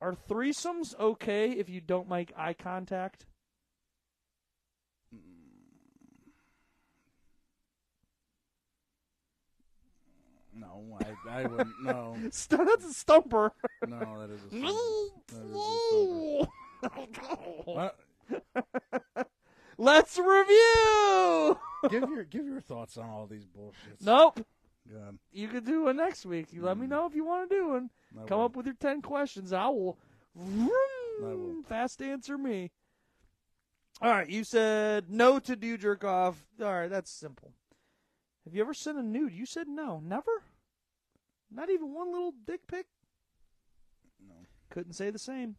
[0.00, 3.26] Are threesomes okay if you don't make eye contact?
[10.56, 11.74] No, I, I wouldn't.
[11.82, 13.52] No, St- That's a stumper.
[13.86, 14.64] no, that is a stumper.
[15.32, 16.50] That is a stumper.
[19.78, 21.58] Let's review.
[21.90, 24.04] give your give your thoughts on all these bullshits.
[24.04, 24.46] Nope.
[24.92, 26.52] God, You could do one next week.
[26.52, 26.90] You let me mm.
[26.90, 27.90] know if you want to do one.
[28.16, 28.44] I Come will.
[28.46, 29.52] up with your 10 questions.
[29.52, 29.98] I will,
[30.34, 31.62] will.
[31.66, 32.70] fast answer me.
[34.02, 36.44] All right, you said no to do jerk off.
[36.60, 37.52] All right, that's simple.
[38.44, 39.32] Have you ever sent a nude?
[39.32, 40.02] You said no.
[40.04, 40.42] Never?
[41.50, 42.86] Not even one little dick pic?
[44.28, 44.34] No.
[44.68, 45.56] Couldn't say the same.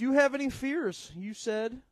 [0.00, 1.12] Do you have any fears?
[1.14, 1.82] You said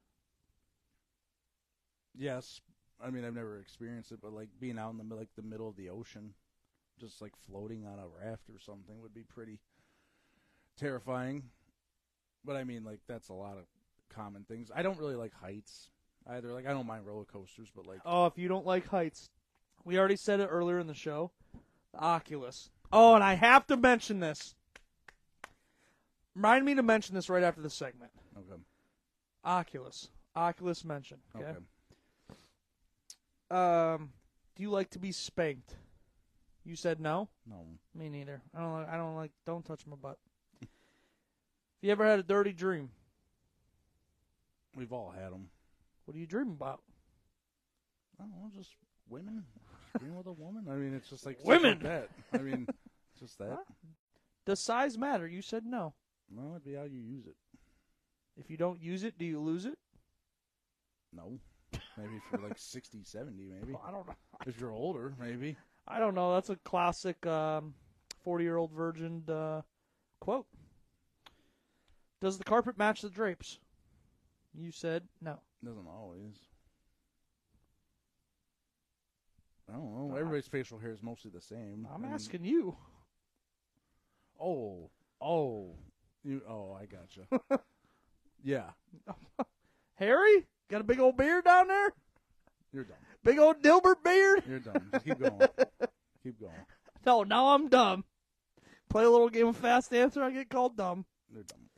[2.17, 2.63] Yes,
[3.05, 5.69] I mean I've never experienced it, but like being out in the like the middle
[5.69, 6.33] of the ocean,
[6.99, 9.61] just like floating on a raft or something would be pretty
[10.79, 11.51] terrifying.
[12.47, 13.65] But I mean, like that's a lot of
[14.09, 14.71] common things.
[14.75, 15.91] I don't really like heights
[16.29, 16.55] either.
[16.55, 19.29] Like I don't mind roller coasters, but like Oh, if you don't like heights,
[19.85, 21.31] we already said it earlier in the show.
[21.93, 22.71] The Oculus.
[22.91, 24.55] Oh, and I have to mention this.
[26.39, 28.13] Remind me to mention this right after the segment.
[28.37, 28.63] okay,
[29.45, 30.09] Oculus.
[30.37, 31.19] Oculus mention.
[31.35, 31.47] Okay.
[31.51, 31.59] okay.
[33.51, 34.11] Um,
[34.55, 35.75] Do you like to be spanked?
[36.65, 37.29] You said no.
[37.45, 37.65] No.
[37.93, 38.41] Me neither.
[38.55, 38.73] I don't.
[38.73, 39.33] Like, I don't like.
[39.47, 40.17] Don't touch my butt.
[40.61, 40.69] Have
[41.83, 42.91] you ever had a dirty dream?
[44.77, 45.49] We've all had them.
[46.05, 46.83] What are you dreaming about?
[48.21, 48.71] I don't know, just
[49.09, 49.43] women.
[49.99, 50.67] Being with a woman.
[50.71, 51.81] I mean, it's just like Women!
[51.81, 52.09] Like that.
[52.33, 52.69] I mean,
[53.19, 53.65] just that.
[54.47, 55.27] Does size matter?
[55.27, 55.95] You said no.
[56.35, 57.37] No, it'd be how you use it.
[58.39, 59.79] If you don't use it, do you lose it?
[61.13, 61.39] No.
[61.97, 63.75] Maybe for like 60, 70, maybe.
[63.87, 64.15] I don't know.
[64.47, 65.57] If you're older, maybe.
[65.87, 66.35] I don't know.
[66.35, 67.75] That's a classic um,
[68.23, 69.63] forty-year-old virgin uh,
[70.21, 70.47] quote.
[72.21, 73.59] Does the carpet match the drapes?
[74.55, 75.39] You said no.
[75.65, 76.37] Doesn't always.
[79.69, 80.15] I don't know.
[80.17, 81.87] Everybody's facial hair is mostly the same.
[81.93, 82.77] I'm mean- asking you.
[84.41, 85.75] Oh, oh,
[86.25, 86.43] you.
[86.49, 87.61] Oh, I gotcha.
[88.43, 88.71] yeah,
[89.95, 91.93] Harry, got a big old beard down there.
[92.73, 92.97] you're done.
[93.25, 94.43] Big old Dilbert beard.
[94.49, 94.89] You're done.
[94.93, 95.41] Just keep going.
[96.23, 96.53] keep going.
[97.05, 98.05] No, now I'm dumb.
[98.89, 100.23] Play a little game of fast answer.
[100.23, 101.05] I get called dumb.
[101.33, 101.69] You're dumb.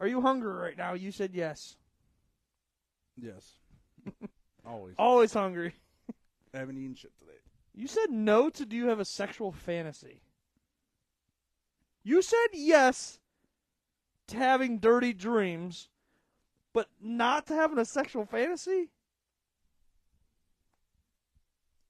[0.00, 0.94] Are you hungry right now?
[0.94, 1.76] You said yes.
[3.16, 3.54] Yes.
[4.66, 4.94] Always.
[4.98, 5.74] Always hungry.
[6.54, 7.32] I haven't eaten shit today.
[7.74, 10.22] You said no to do you have a sexual fantasy?
[12.02, 13.18] You said yes
[14.28, 15.88] to having dirty dreams,
[16.72, 18.90] but not to having a sexual fantasy?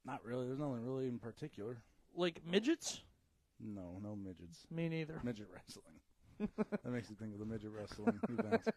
[0.05, 0.47] Not really.
[0.47, 1.77] There's nothing really in particular.
[2.17, 3.03] Like midgets?
[3.61, 4.67] No, no midgets.
[4.71, 5.21] Me neither.
[5.23, 6.57] Midget wrestling.
[6.83, 8.69] that makes you think of the midget wrestling events.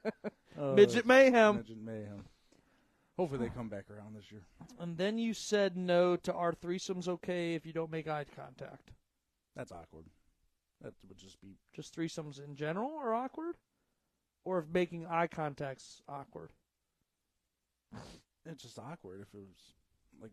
[0.59, 1.57] Oh, Midget mayhem.
[1.57, 2.25] Midget mayhem.
[3.17, 4.41] Hopefully they come back around this year.
[4.79, 8.91] And then you said no to our threesomes okay if you don't make eye contact.
[9.55, 10.05] That's awkward.
[10.81, 13.55] That would just be Just threesomes in general are awkward?
[14.45, 16.49] Or if making eye contact's awkward?
[18.45, 19.73] it's just awkward if it was
[20.21, 20.31] like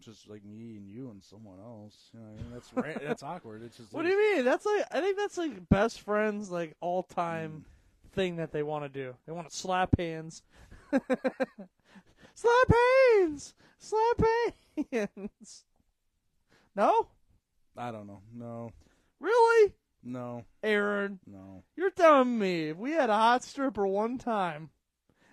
[0.00, 2.08] just like me and you and someone else.
[2.14, 2.52] You know, I mean?
[2.52, 3.62] that's ra- that's awkward.
[3.62, 4.44] It's just What do you mean?
[4.44, 8.12] That's like I think that's like best friends like all time Mm.
[8.14, 9.14] thing that they want to do.
[9.26, 10.42] They want to slap hands.
[12.34, 12.72] slap
[13.18, 13.54] hands.
[13.78, 14.20] Slap
[14.92, 15.64] hands.
[16.74, 17.06] No?
[17.76, 18.20] I don't know.
[18.34, 18.72] No,
[19.20, 19.74] Really?
[20.02, 21.62] no, Aaron, no.
[21.76, 24.70] you're telling me if we had a hot stripper one time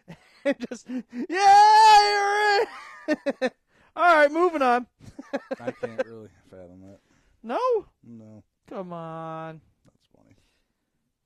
[0.46, 0.88] and just
[1.30, 2.68] yeah, Aaron.
[3.96, 4.88] all right, moving on.
[5.62, 7.00] I can't really fathom that.
[7.44, 7.60] No?
[8.04, 9.62] No, Come on.
[9.86, 10.36] that's funny.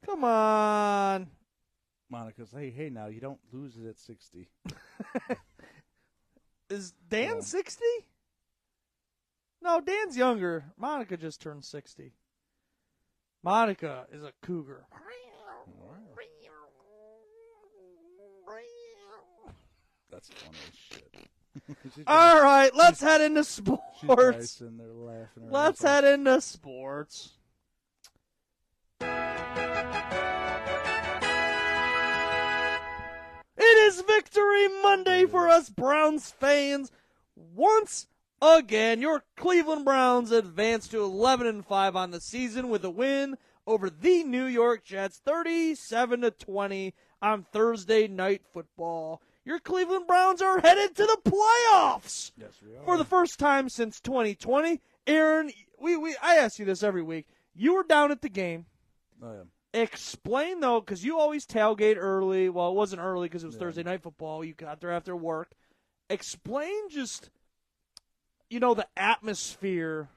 [0.05, 1.27] Come on.
[2.11, 4.49] Monica's, hey, hey, now you don't lose it at sixty.
[6.69, 7.41] Is Dan.
[7.41, 7.83] 60?
[9.61, 10.63] No, Dan's younger.
[10.77, 12.13] Monica just turned 60.
[13.43, 14.85] Monica is a cougar.
[20.11, 22.03] That's funny as shit.
[22.07, 24.51] All right, let's head into she's probably sports.
[24.51, 25.49] sitting there laughing.
[25.49, 27.31] Let's head into sports.
[33.57, 36.91] It is Victory Monday for us Browns fans.
[37.35, 38.07] Once
[38.41, 43.37] again, your Cleveland Browns advance to 11 and 5 on the season with a win
[43.67, 49.21] over the New York Jets 37 to 20 on Thursday night football.
[49.45, 52.83] Your Cleveland Browns are headed to the playoffs Yes, we are.
[52.85, 54.79] for the first time since 2020.
[55.07, 57.27] Aaron, we, we I ask you this every week.
[57.55, 58.65] You were down at the game.
[59.23, 59.81] Oh, yeah.
[59.81, 62.49] Explain though, because you always tailgate early.
[62.49, 63.61] Well, it wasn't early because it was Yeah.
[63.61, 64.43] Thursday night football.
[64.43, 65.51] You got there after work.
[66.09, 67.29] Explain just,
[68.51, 70.09] you know, the atmosphere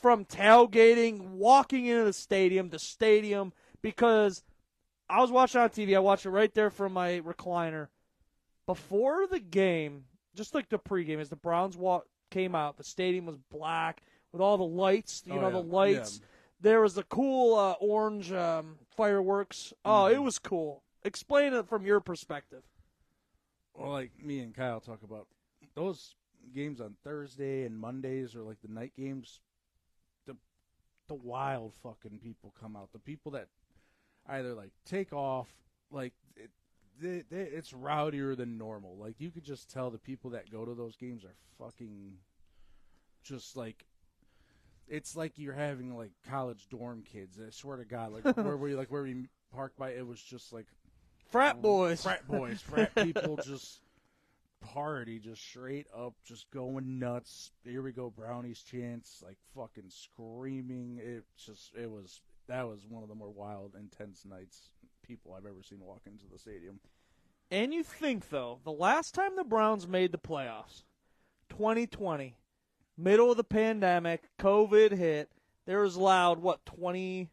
[0.00, 3.52] from tailgating, walking into the stadium, the stadium,
[3.82, 4.44] because
[5.08, 5.96] I was watching on TV.
[5.96, 7.88] I watched it right there from my recliner.
[8.66, 10.04] Before the game,
[10.34, 14.02] just like the pregame, as the Browns walk, came out, the stadium was black
[14.32, 15.22] with all the lights.
[15.24, 15.52] You Oh, know, yeah.
[15.52, 16.20] the lights.
[16.60, 19.72] There was the cool uh, orange um, fireworks.
[19.84, 20.24] Oh, it Mhm.
[20.24, 20.82] was cool.
[21.02, 22.62] Explain it from your perspective.
[23.74, 25.28] Well, like me and Kyle talk about
[25.74, 26.16] those
[26.54, 29.40] games on Thursday and Mondays or like the night games.
[30.26, 30.36] The
[31.08, 32.92] the wild fucking people come out.
[32.92, 33.48] The people that
[34.28, 35.48] either like take off,
[35.90, 36.50] like it,
[37.00, 38.96] they, they, it's rowdier than normal.
[38.98, 42.14] Like you could just tell the people that go to those games are fucking
[43.22, 43.84] just like.
[44.90, 47.38] It's like you're having like college dorm kids.
[47.38, 50.50] I swear to God, like where we like where we parked by, it was just
[50.50, 50.64] like
[51.30, 52.02] Frat boys.
[52.02, 53.80] frat boys, frat people just
[54.60, 57.52] party, just straight up, just going nuts.
[57.64, 61.00] Here we go, brownies chants, like fucking screaming.
[61.02, 64.70] It just, it was, that was one of the more wild, intense nights
[65.06, 66.80] people I've ever seen walk into the stadium.
[67.50, 70.82] And you think though, the last time the Browns made the playoffs,
[71.50, 72.36] 2020,
[72.96, 75.30] middle of the pandemic, COVID hit.
[75.66, 77.30] There was loud what 20.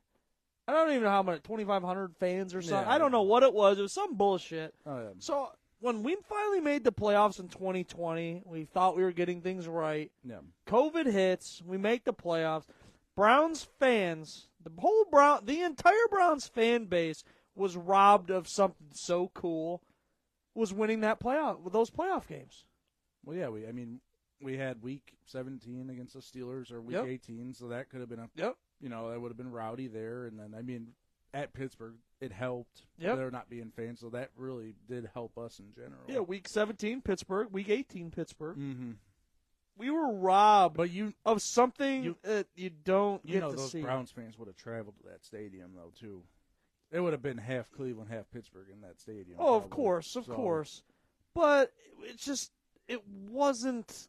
[0.67, 2.87] I don't even know how many 2,500 fans or something.
[2.87, 2.93] Yeah.
[2.93, 3.77] I don't know what it was.
[3.77, 4.73] It was some bullshit.
[4.85, 5.09] Oh yeah.
[5.19, 9.67] So when we finally made the playoffs in 2020, we thought we were getting things
[9.67, 10.11] right.
[10.23, 10.39] Yeah.
[10.67, 12.65] COVID hits, we make the playoffs.
[13.15, 17.23] Browns fans, the whole Brown, the entire Browns fan base
[17.55, 19.81] was robbed of something so cool.
[20.53, 22.63] Was winning that playoff with those playoff games.
[23.25, 23.49] Well, yeah.
[23.49, 23.67] We.
[23.67, 23.99] I mean,
[24.41, 27.05] we had week 17 against the Steelers or week Yep.
[27.07, 28.29] 18, so that could have been a.
[28.35, 28.55] Yep.
[28.79, 30.89] You know, that would have been rowdy there, and then I mean,
[31.35, 32.83] at Pittsburgh, it helped.
[32.97, 33.17] Yep.
[33.17, 36.01] There not being fans, so that really did help us in general.
[36.07, 38.57] Yeah, week 17 Pittsburgh, week 18 Pittsburgh.
[38.57, 38.91] Mm-hmm.
[39.77, 43.81] We were robbed But you, of something You- that you don't you know, those see.
[43.81, 46.23] Browns fans would have traveled to that stadium though too.
[46.91, 49.37] It would have been half Cleveland, half Pittsburgh in that stadium.
[49.37, 50.81] Oh, of course, of So, course.
[51.33, 52.51] But it's just
[52.87, 54.07] it wasn't.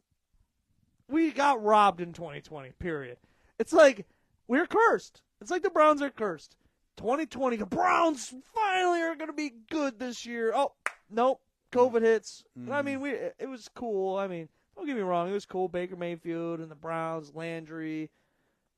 [1.09, 2.71] We got robbed in 2020.
[2.79, 3.17] Period.
[3.59, 4.05] It's like
[4.47, 5.21] we're cursed.
[5.41, 6.55] It's like the Browns are cursed.
[6.97, 10.51] 2020, the Browns finally are going to be good this year.
[10.55, 10.73] Oh,
[11.09, 11.41] nope.
[11.71, 12.43] COVID hits.
[12.55, 12.85] I Mhm.
[12.85, 14.17] mean, we it was cool.
[14.17, 15.67] I mean, don't get me wrong, it was cool.
[15.67, 18.09] Baker Mayfield and the Browns, Landry,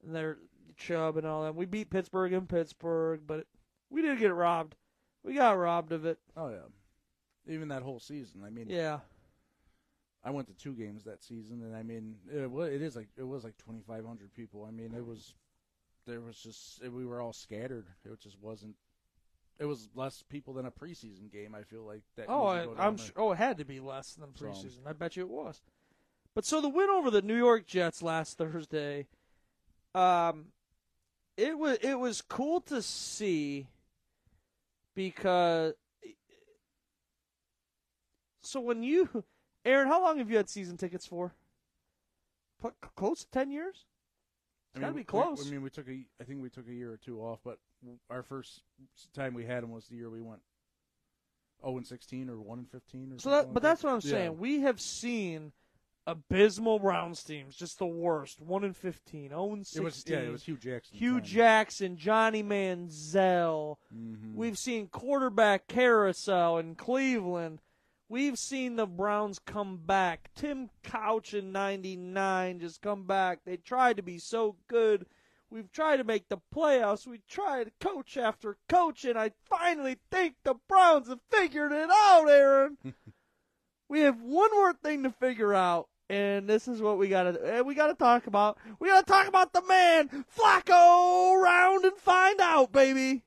[0.03, 0.37] and their
[0.75, 1.55] Chubb and all that.
[1.55, 3.45] We beat Pittsburgh in Pittsburgh, but
[3.89, 4.75] we did get robbed.
[5.23, 6.19] We got robbed of it.
[6.35, 6.65] Oh yeah.
[7.53, 8.43] Even that whole season.
[8.43, 8.99] I mean, Yeah.
[10.23, 13.07] I went to two games that season, and I mean, it was, it is like
[13.17, 14.65] it was like 2,500 people.
[14.65, 15.35] I mean, it was
[16.07, 17.85] there was just we were all scattered.
[18.05, 18.75] It just wasn't.
[19.59, 21.53] It was less people than a preseason game.
[21.53, 22.27] I feel like that.
[22.29, 23.11] Oh, I, I'm sure.
[23.17, 24.87] Oh, it had to be less than So- preseason.
[24.87, 25.61] I bet you it was.
[26.33, 29.07] But so the win over the New York Jets last Thursday,
[29.93, 30.45] um,
[31.35, 33.67] it was it was cool to see
[34.95, 35.73] because.
[38.41, 39.23] So when you,
[39.65, 41.33] Aaron, how long have you had season tickets for?
[42.63, 43.85] P- close to ten years.
[44.73, 45.47] It's I gotta mean, be we- close.
[45.47, 46.05] I mean, we took a.
[46.21, 47.57] I think we took a year or two off, but
[48.09, 48.61] our first
[49.13, 50.41] time we had them was the year we went.
[51.61, 53.89] 0 and 16 or 1 and 15 or So something that, like but that's what
[53.93, 54.11] I'm Yeah.
[54.11, 54.37] saying.
[54.37, 55.51] We have seen
[56.07, 58.39] abysmal Browns teams, just the worst.
[58.41, 59.81] One in 15, 0 and 16.
[59.81, 60.97] It was yeah, it was Hue Jackson.
[60.97, 63.77] Hue Jackson, Johnny Manziel.
[63.91, 67.61] hmm We've seen quarterback carousel in Cleveland.
[68.09, 70.31] We've seen the Browns come back.
[70.35, 73.41] Tim Couch in 99 just come back.
[73.45, 75.05] They tried to be so good.
[75.51, 77.05] We've tried to make the playoffs.
[77.07, 82.27] We tried coach after coach, and I finally think the Browns have figured it out,
[82.27, 82.77] Aaron.
[83.89, 87.61] we have one more thing to figure out, and this is what we gotta eh,
[87.61, 88.57] we gotta talk about.
[88.79, 93.23] We gotta talk about the man Flacco round and find out, baby.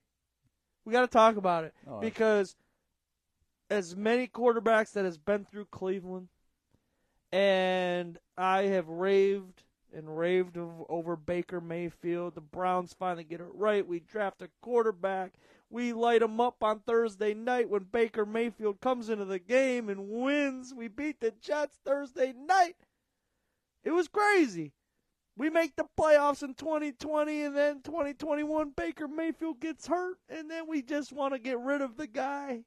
[0.85, 2.55] We gotta talk about it Oh, because
[3.73, 6.29] as many quarterbacks that has been through Cleveland,
[7.33, 9.63] and I have raved
[9.95, 12.35] and raved over Baker Mayfield.
[12.35, 13.87] The Browns finally get it right.
[13.87, 15.33] We draft a quarterback.
[15.71, 20.11] We light them up on Thursday night when Baker Mayfield comes into the game and
[20.11, 20.75] wins.
[20.75, 22.77] We beat the Jets Thursday night.
[23.85, 24.73] It was crazy.
[25.35, 30.69] We make the playoffs in 2020 and then 2021 Baker Mayfield gets hurt and then
[30.69, 32.65] we just want to get rid of the guy.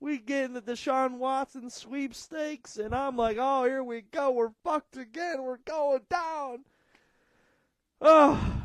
[0.00, 4.30] We get in the Deshaun Watson sweepstakes and I'm like, "Oh, here we go.
[4.30, 5.42] We're fucked again.
[5.42, 6.64] We're going down."
[8.00, 8.60] Oh.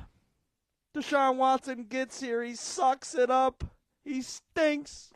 [0.96, 2.42] Deshaun Watson gets here.
[2.42, 3.66] He sucks it up.
[4.06, 5.12] He stinks.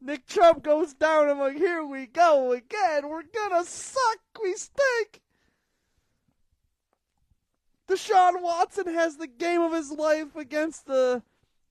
[0.00, 1.28] Nick Chubb goes down.
[1.28, 3.08] I'm like, here we go again.
[3.08, 4.18] We're gonna suck.
[4.42, 5.20] We stink.
[7.88, 11.22] Deshaun Watson has the game of his life against the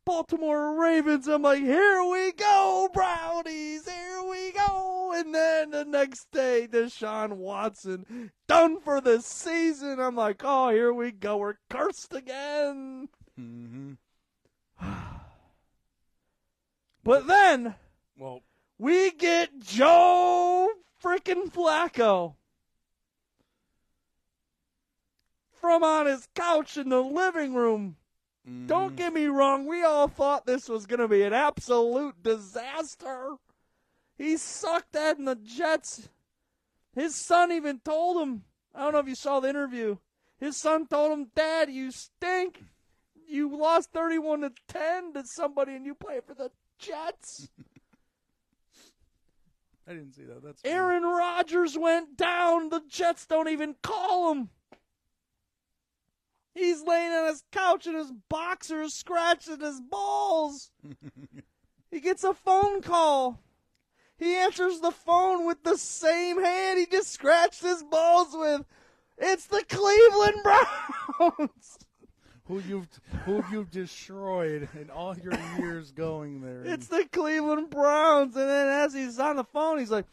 [0.05, 1.27] Baltimore Ravens.
[1.27, 3.87] I'm like, here we go, Brownies.
[3.87, 5.13] Here we go.
[5.15, 9.99] And then the next day, Deshaun Watson done for the season.
[9.99, 11.37] I'm like, oh, here we go.
[11.37, 13.09] We're cursed again.
[13.35, 13.93] hmm
[17.03, 17.75] But then
[18.17, 18.41] Well,
[18.77, 20.69] we get Joe
[21.03, 22.35] freaking Flacco
[25.51, 27.97] from on his couch in the living room.
[28.45, 28.97] Don't mhm.
[28.97, 33.35] get me wrong, we all thought this was going to be an absolute disaster.
[34.17, 36.09] He sucked at in the Jets.
[36.93, 38.43] His son even told him,
[38.75, 39.97] I don't know if you saw the interview.
[40.39, 42.63] His son told him, Dad, you stink.
[43.27, 47.47] You lost 31 to 10 to somebody and you play for the Jets.
[49.87, 50.43] I didn't see that.
[50.43, 50.61] That's.
[50.63, 52.69] Aaron Rodgers went down.
[52.69, 54.49] The Jets don't even call him.
[56.53, 60.71] He's laying on his couch in his boxers, scratching his balls.
[61.91, 63.39] he gets a phone call.
[64.17, 68.65] He answers the phone with the same hand he just scratched his balls with.
[69.17, 71.79] It's the Cleveland Browns.
[72.45, 72.87] who you've
[73.25, 76.63] who you've destroyed in all your years going there.
[76.65, 78.35] It's the Cleveland Browns.
[78.35, 80.05] And then as he's on the phone, he's like,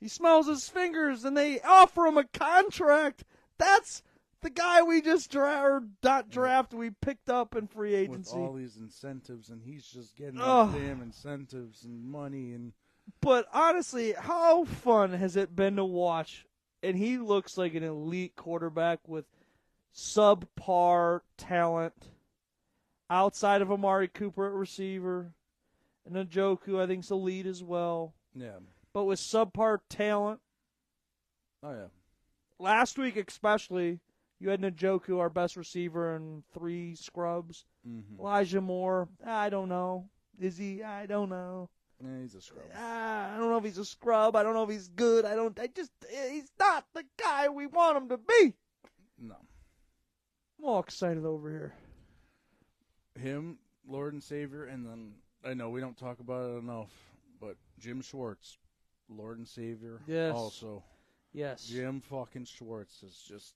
[0.00, 3.24] he smells his fingers, and they offer him a contract.
[3.58, 4.02] That's
[4.46, 8.36] the guy we just dra- or not draft we picked up in free agency.
[8.36, 10.42] with all these incentives, and he's just getting these
[10.82, 12.72] damn incentives and money and
[13.20, 16.46] But honestly, how fun has it been to watch?
[16.82, 19.24] And he looks like an elite quarterback with
[19.94, 21.94] subpar talent
[23.10, 25.32] outside of Amari Cooper at receiver.
[26.04, 28.14] And Njoku, I think, is elite as well.
[28.34, 28.58] yeah.
[28.92, 30.40] But with subpar talent,
[31.62, 31.86] Oh yeah.
[32.58, 33.98] last week especially,
[34.38, 37.64] you had Njoku, our best receiver, and three scrubs.
[37.88, 38.20] Mm-hmm.
[38.20, 40.08] Elijah Moore, I don't know.
[40.38, 40.82] Is he?
[40.82, 41.70] I don't know.
[42.02, 42.66] Yeah, he's a scrub.
[42.76, 44.36] Ah, I don't know if he's a scrub.
[44.36, 45.24] I don't know if he's good.
[45.24, 45.58] I don't.
[45.58, 45.90] I just.
[46.30, 48.52] He's not the guy we want him to be.
[49.18, 49.36] No.
[50.58, 51.72] I'm all excited over here.
[53.18, 53.58] Him,
[53.88, 55.12] Lord and Savior, and then
[55.44, 56.90] I know we don't talk about it enough,
[57.40, 58.58] but Jim Schwartz,
[59.08, 60.34] Lord and Savior, Yes.
[60.34, 60.82] also.
[61.32, 61.64] Yes.
[61.66, 63.54] Jim fucking Schwartz is just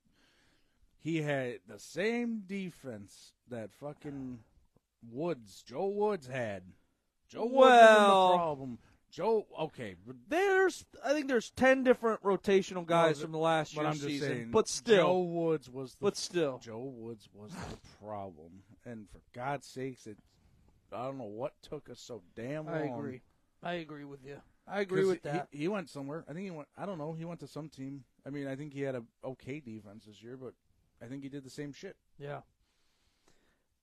[1.03, 4.41] he had the same defense that fucking
[5.11, 6.63] Woods, Joe Woods had.
[7.29, 8.79] Joe Woods Well- was the problem.
[9.11, 10.85] Joe, okay, but, There's.
[11.05, 14.29] I think there's ten different rotational guys from the last year's season.
[14.29, 14.97] saying, but still.
[14.99, 16.59] Joe Woods was the but still.
[16.63, 20.17] Joe Woods was the problem, and for God's sakes, it
[20.93, 22.75] I don't know what took us so damn long.
[22.75, 23.21] I agree.
[23.63, 24.41] I agree with you.
[24.67, 25.49] I agree with that.
[25.51, 26.25] He, he went somewhere.
[26.29, 26.69] I think he went.
[26.77, 27.13] I don't know.
[27.13, 28.05] He went to some team.
[28.25, 30.55] I mean, I think he had a okay defense this year, but
[31.03, 31.97] I think he did the same shit.
[32.19, 32.41] Yeah.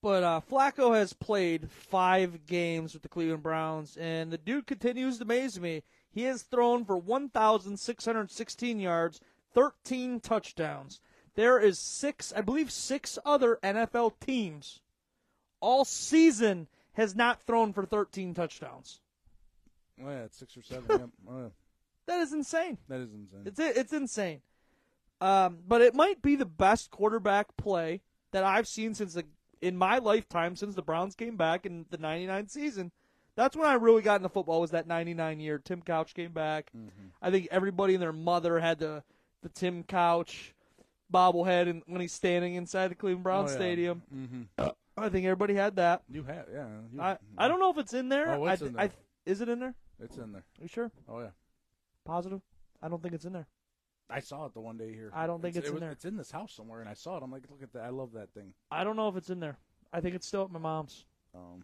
[0.01, 5.17] But uh, Flacco has played five games with the Cleveland Browns, and the dude continues
[5.17, 5.83] to amaze me.
[6.11, 9.19] He has thrown for 1,616 yards,
[9.53, 11.01] 13 touchdowns.
[11.35, 14.81] There is six, I believe, six other NFL teams
[15.59, 18.99] all season has not thrown for 13 touchdowns.
[20.03, 20.85] Oh yeah, it's six or seven.
[20.89, 21.09] yep.
[21.29, 21.47] Oh, yeah.
[22.05, 22.77] That is insane.
[22.87, 23.41] That is insane.
[23.45, 24.41] It's it's insane.
[25.19, 28.01] Um, but it might be the best quarterback play
[28.31, 29.25] that I've seen since the
[29.61, 32.91] in my lifetime since the Browns came back in the '99 season.
[33.35, 34.61] That's when I really got into football.
[34.61, 35.59] Was that '99 year?
[35.59, 36.71] Tim Couch came back.
[37.21, 39.03] I think everybody and their mother had the
[39.41, 40.53] the Tim Couch
[41.11, 43.59] bobblehead, and when he's standing inside the Cleveland Browns Oh, yeah.
[43.59, 44.67] Stadium, mm-hmm.
[44.97, 46.03] I think everybody had that.
[46.09, 46.67] You have, yeah.
[46.91, 48.33] You, I I don't know if it's in there.
[48.33, 48.83] Oh, it's I, in there.
[48.83, 48.89] I,
[49.25, 49.75] is it in there?
[49.99, 50.41] It's in there.
[50.41, 50.91] Are you sure?
[51.07, 51.29] Oh yeah.
[52.05, 52.41] Positive?
[52.81, 53.47] I don't think it's in there.
[54.09, 55.11] I saw it the one day here.
[55.13, 55.91] I don't think it's it in was- there.
[55.91, 57.23] It's in this house somewhere, and I saw it.
[57.23, 57.83] I'm like, look at that.
[57.83, 58.53] I love that thing.
[58.71, 59.57] I don't know if it's in there.
[59.91, 61.05] I think it's still at my mom's.
[61.35, 61.63] Um,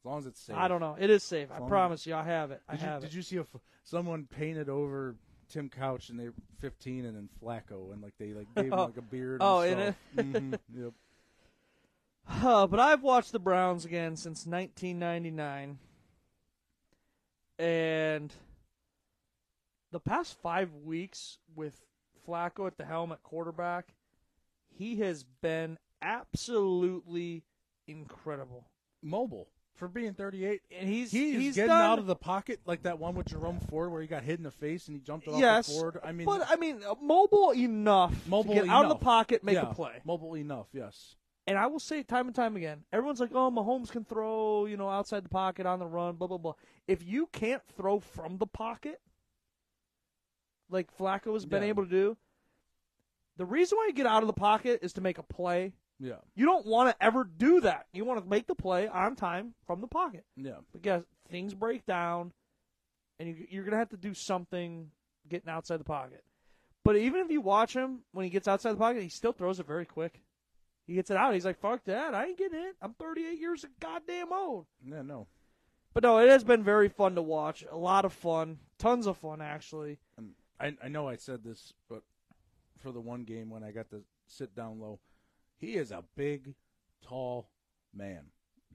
[0.00, 0.56] as long as it's safe.
[0.56, 0.96] I don't know.
[0.98, 1.48] It is safe.
[1.52, 2.14] I promise you.
[2.14, 2.60] I have it.
[2.68, 3.46] I Did you, have did you see if
[3.84, 5.14] someone painted over
[5.48, 6.28] Tim Couch and they
[6.60, 9.38] 15 and then Flacco and like they like gave him like a beard?
[9.42, 10.24] Oh, and in stuff.
[10.26, 10.92] Mhm, Yep.
[12.42, 15.78] Uh, but I've watched the Browns again since 1999,
[17.58, 18.32] and
[19.94, 21.80] the past five weeks with
[22.26, 23.94] Flacco at the helm at quarterback,
[24.68, 27.44] he has been absolutely
[27.86, 28.66] incredible.
[29.02, 30.62] Mobile for being 38.
[30.76, 33.60] And he's He's, he's getting done, out of the pocket like that one with Jerome
[33.60, 35.74] Ford where he got hit in the face and he jumped it off yes, the
[35.74, 36.00] Ford.
[36.02, 39.44] I mean, but I mean, uh, mobile enough mobile to get out of the pocket,
[39.44, 40.00] make yeah, a play.
[40.04, 41.14] Mobile enough, yes.
[41.46, 42.84] And I will say it time and time again.
[42.92, 46.26] Everyone's like, "Oh, Mahomes can throw, you know, outside the pocket on the run, blah
[46.26, 46.54] blah blah."
[46.88, 49.00] If you can't throw from the pocket,
[50.74, 51.70] like Flacco has been Yeah.
[51.70, 52.16] able to do,
[53.36, 55.72] the reason why you get out of the pocket is to make a play.
[56.00, 57.86] Yeah, You don't want to ever do that.
[57.92, 60.24] You want to make the play on time from the pocket.
[60.36, 60.58] yeah.
[60.72, 62.32] But guess things break down,
[63.18, 64.90] and you, you're gonna have to do something
[65.28, 66.24] getting outside the pocket.
[66.84, 69.60] But even if you watch him when he gets outside the pocket, he still throws
[69.60, 70.20] it very quick.
[70.86, 71.32] He gets it out.
[71.32, 72.12] He's like, "Fuck that!
[72.14, 72.76] I ain't getting it.
[72.82, 75.28] I'm 38 years of goddamn old." Yeah, no.
[75.94, 77.64] But no, it has been very fun to watch.
[77.70, 79.98] A lot of fun, tons of fun actually.
[80.18, 82.02] Um, I I know I said this, but
[82.78, 85.00] for the one game when I got to sit down low,
[85.56, 86.54] he is a big,
[87.02, 87.48] tall
[87.94, 88.24] man.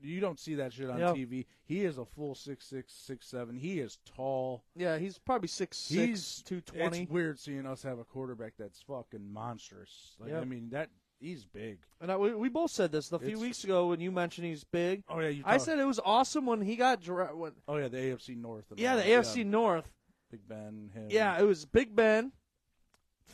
[0.02, 1.12] You don't see that shit on Yeah.
[1.12, 1.46] TV.
[1.66, 3.58] He is a full six six six seven.
[3.58, 4.64] He is tall.
[4.76, 7.02] Yeah, he's probably six He's six, two twenty.
[7.02, 10.16] It's weird seeing us have a quarterback that's fucking monstrous.
[10.20, 10.42] Like Yep.
[10.42, 11.80] I mean that he's big.
[12.00, 14.48] And I, we, we both said this a few It's- weeks ago when you mentioned
[14.48, 15.04] he's big.
[15.10, 15.44] Oh yeah, you.
[15.46, 18.66] I said it was awesome when he got dra- when, Oh yeah, the AFC North.
[18.78, 19.92] yeah the AFC North.
[20.32, 20.92] Big Ben.
[20.94, 21.08] Him.
[21.10, 22.32] Yeah, it was Big Ben,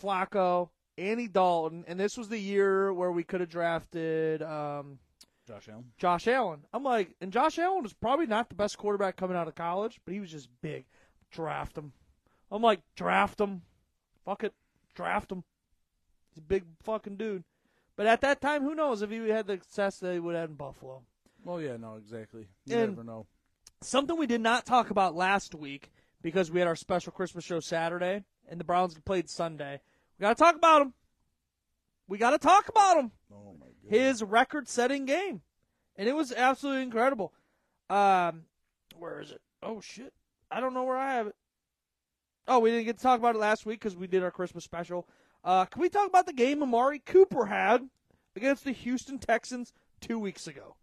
[0.01, 4.99] Flacco, Andy Dalton, and this was the year where we could have drafted um,
[5.47, 5.91] Josh Allen.
[5.97, 6.61] Josh Allen.
[6.73, 9.99] I'm like, and Josh Allen was probably not the best quarterback coming out of college,
[10.05, 10.85] but he was just big.
[11.31, 11.91] draft him.
[12.51, 13.61] I'm like, draft him.
[14.23, 14.53] Fuck it,
[14.95, 15.43] draft him.
[16.29, 17.43] He's a big fucking dude.
[17.97, 20.49] But at that time, who knows if he had the success that he would have
[20.49, 21.03] in Buffalo.
[21.43, 22.47] Well, yeah, no, exactly.
[22.65, 23.27] You And- never know.
[23.81, 25.91] Something we did not talk about last week
[26.25, 29.79] because we had our special Christmas show Saturday and the Browns played Sunday.
[30.17, 30.93] We got to talk about him.
[32.07, 33.11] We got to talk about him.
[33.31, 33.95] Oh my god.
[33.95, 35.43] His record-setting game,
[35.95, 37.31] and it was absolutely incredible.
[37.91, 38.45] Um,
[38.97, 39.41] where is it?
[39.61, 40.13] Oh shit!
[40.49, 41.35] I don't know where I have it.
[42.47, 44.63] Oh, we didn't get to talk about it last week because we did our Christmas
[44.63, 45.07] special.
[45.43, 47.87] Uh, can we talk about the game Amari Cooper had
[48.35, 50.75] against the Houston Texans two weeks ago?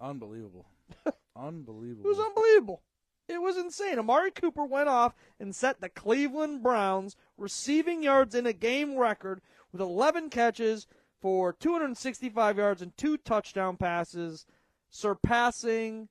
[0.00, 0.68] Unbelievable.
[1.38, 2.04] Unbelievable.
[2.04, 2.82] It was unbelievable.
[3.28, 3.98] It was insane.
[3.98, 9.40] Amari Cooper went off and set the Cleveland Browns receiving yards in a game record
[9.70, 10.86] with 11 catches
[11.20, 14.46] for 265 yards and two touchdown passes,
[14.88, 16.08] surpassing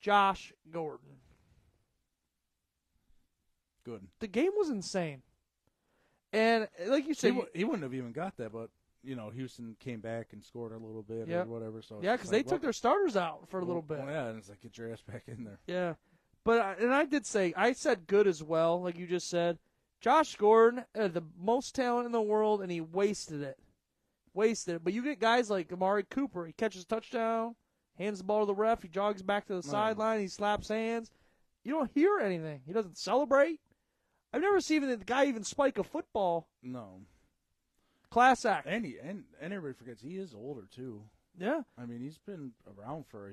[0.00, 1.18] Josh Gordon.
[3.84, 4.06] Good.
[4.20, 5.22] The game was insane.
[6.32, 8.70] And like you He, w- he wouldn't have even got that, but
[9.06, 11.46] you know, Houston came back and scored a little bit Yep.
[11.46, 11.80] or whatever.
[11.82, 13.98] So yeah, because they took their starters out for a well, little bit.
[13.98, 15.58] well, yeah, and it's like get your ass back in there.
[15.66, 15.94] Yeah,
[16.44, 19.58] but I, and I did say I said good as well, like you just said.
[20.00, 23.58] Josh Gordon, uh, the most talent in the world, and he wasted it,
[24.34, 24.84] wasted it.
[24.84, 26.44] But you get guys like Amari Cooper.
[26.46, 27.56] He catches a touchdown,
[27.98, 29.72] hands the ball to the ref, he jogs back to the No.
[29.72, 31.10] sideline, he slaps hands.
[31.64, 32.60] You don't hear anything.
[32.66, 33.60] He doesn't celebrate.
[34.32, 36.46] I've never seen the guy even spike a football.
[36.62, 37.00] No,
[38.10, 38.66] Class act.
[38.68, 41.02] and he and, and everybody forgets he is older too.
[41.38, 43.32] Yeah, I mean, he's been around for a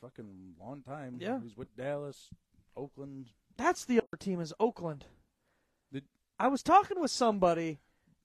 [0.00, 1.16] fucking long time.
[1.18, 1.40] Yeah.
[1.42, 2.30] he's with Dallas,
[2.76, 3.30] Oakland.
[3.56, 5.06] that's the other team is Oakland.
[5.92, 6.04] Did-
[6.38, 7.78] I was talking with somebody,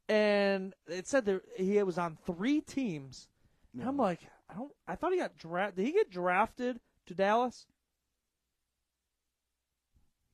[0.08, 3.28] and it said that he was on three teams.
[3.74, 4.20] And I'm like,
[4.50, 4.72] I don't.
[4.88, 5.76] I thought he got drafted.
[5.78, 7.66] Did he get drafted to Dallas?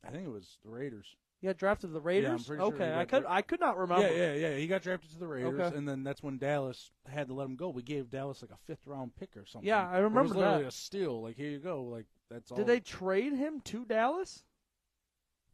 [0.05, 1.15] I think it was the Raiders.
[1.45, 2.45] He got drafted to the Raiders.
[2.47, 3.23] Sure okay, he I could.
[3.27, 4.07] I could not remember.
[4.07, 4.55] Yeah, yeah, yeah.
[4.57, 5.77] He got drafted to the Raiders, Okay.
[5.77, 7.69] and then that's when Dallas had to let him go.
[7.69, 9.67] We gave Dallas like a fifth round pick or something.
[9.67, 10.69] Yeah, I remember It was literally that.
[10.69, 11.21] a steal.
[11.21, 11.83] Like here you go.
[11.83, 12.57] Like that's all.
[12.57, 14.43] Did they trade him to Dallas?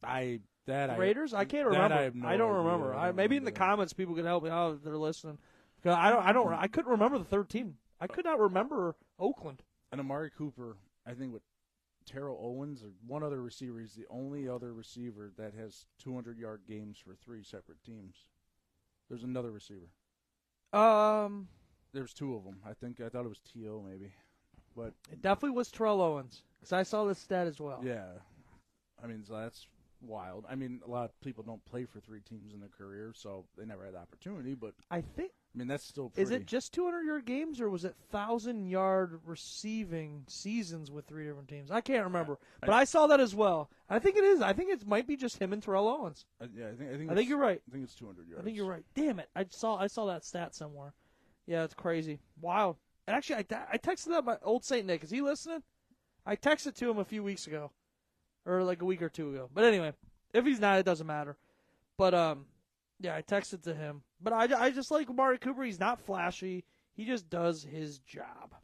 [0.01, 1.33] I that I Raiders?
[1.33, 1.93] I can't remember.
[1.95, 2.63] I no don't idea.
[2.63, 2.95] remember.
[2.95, 5.39] I I, don't maybe in the comments people could help me out if they're listening.
[5.81, 6.23] Because I don't.
[6.23, 6.53] I don't.
[6.53, 7.75] I couldn't remember the third team.
[7.99, 9.61] I could not remember Oakland.
[9.91, 10.77] and Amari Cooper.
[11.05, 11.41] I think with
[12.05, 16.61] Terrell Owens or one other receiver, he's the only other receiver that has 200 yard
[16.67, 18.15] games for three separate teams.
[19.09, 19.89] There's another receiver.
[20.73, 21.47] Um,
[21.93, 22.57] There's two of them.
[22.65, 24.13] I think I thought it was To maybe,
[24.75, 27.81] but it definitely was Terrell Owens because I saw this stat as well.
[27.83, 28.05] yeah.
[29.03, 29.67] I mean so that's
[30.01, 30.45] wild.
[30.49, 33.45] I mean a lot of people don't play for three teams in their career, so
[33.57, 34.53] they never had the opportunity.
[34.55, 36.23] But I think I mean that's still pretty.
[36.23, 41.25] is it just 200 yard games or was it thousand yard receiving seasons with three
[41.25, 41.71] different teams?
[41.71, 43.69] I can't remember, but I saw that as well.
[43.89, 44.41] I think it is.
[44.41, 46.25] I think it might be just him and Terrell Owens.
[46.41, 47.61] Uh, yeah, I think I think I think it's- you're right.
[47.67, 48.41] I think it's 200 yards.
[48.41, 48.83] I think you're right.
[48.95, 49.29] Damn it!
[49.35, 50.93] I saw I saw that stat somewhere.
[51.47, 52.19] Yeah, it's crazy.
[52.39, 52.77] Wow.
[53.07, 55.03] And actually, I, I texted that my old Saint Nick.
[55.03, 55.63] Is he listening?
[56.25, 57.71] I texted to him a few weeks ago,
[58.45, 59.49] or like a week or two ago.
[59.53, 59.93] But anyway,
[60.33, 61.37] if he's not, it doesn't matter.
[61.97, 62.45] But um,
[62.99, 64.01] yeah, I texted to him.
[64.21, 65.63] But I, I just like Amari Cooper.
[65.63, 66.63] He's not flashy.
[66.93, 68.55] He just does his job.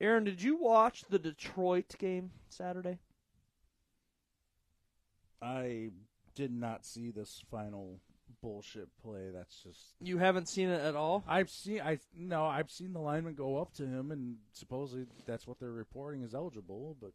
[0.00, 2.98] Aaron, did you watch the Detroit game Saturday?
[5.40, 5.90] I
[6.34, 8.00] did not see this final
[8.42, 9.30] bullshit play.
[9.32, 11.24] That's just You haven't seen it at all.
[11.26, 15.46] I've seen I no I've seen the lineman go up to him and supposedly that's
[15.46, 17.12] what they're reporting is eligible, but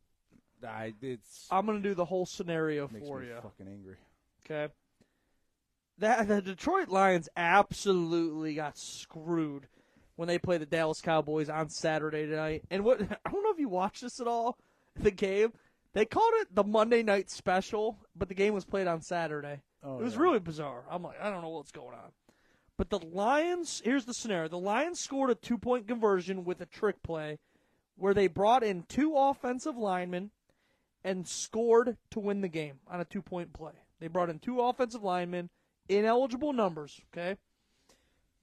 [0.66, 3.36] I it's I'm gonna do the whole scenario makes for me you.
[3.36, 3.96] fucking angry.
[4.46, 4.74] Okay.
[6.00, 9.68] That the Detroit Lions absolutely got screwed
[10.16, 12.64] when they played the Dallas Cowboys on Saturday night.
[12.70, 14.58] And what I don't know if you watched this at all,
[14.96, 15.54] the game.
[15.94, 19.62] They called it the Monday night special, but the game was played on Saturday.
[19.84, 20.22] Oh, it was yeah.
[20.22, 20.84] really bizarre.
[20.90, 22.12] I'm like, I don't know what's going on.
[22.78, 24.48] But the Lions, here's the scenario.
[24.48, 27.40] The Lions scored a two point conversion with a trick play
[27.96, 30.32] where they brought in two offensive linemen
[31.04, 33.74] and scored to win the game on a two point play.
[34.00, 35.50] They brought in two offensive linemen,
[35.88, 37.38] ineligible numbers, okay?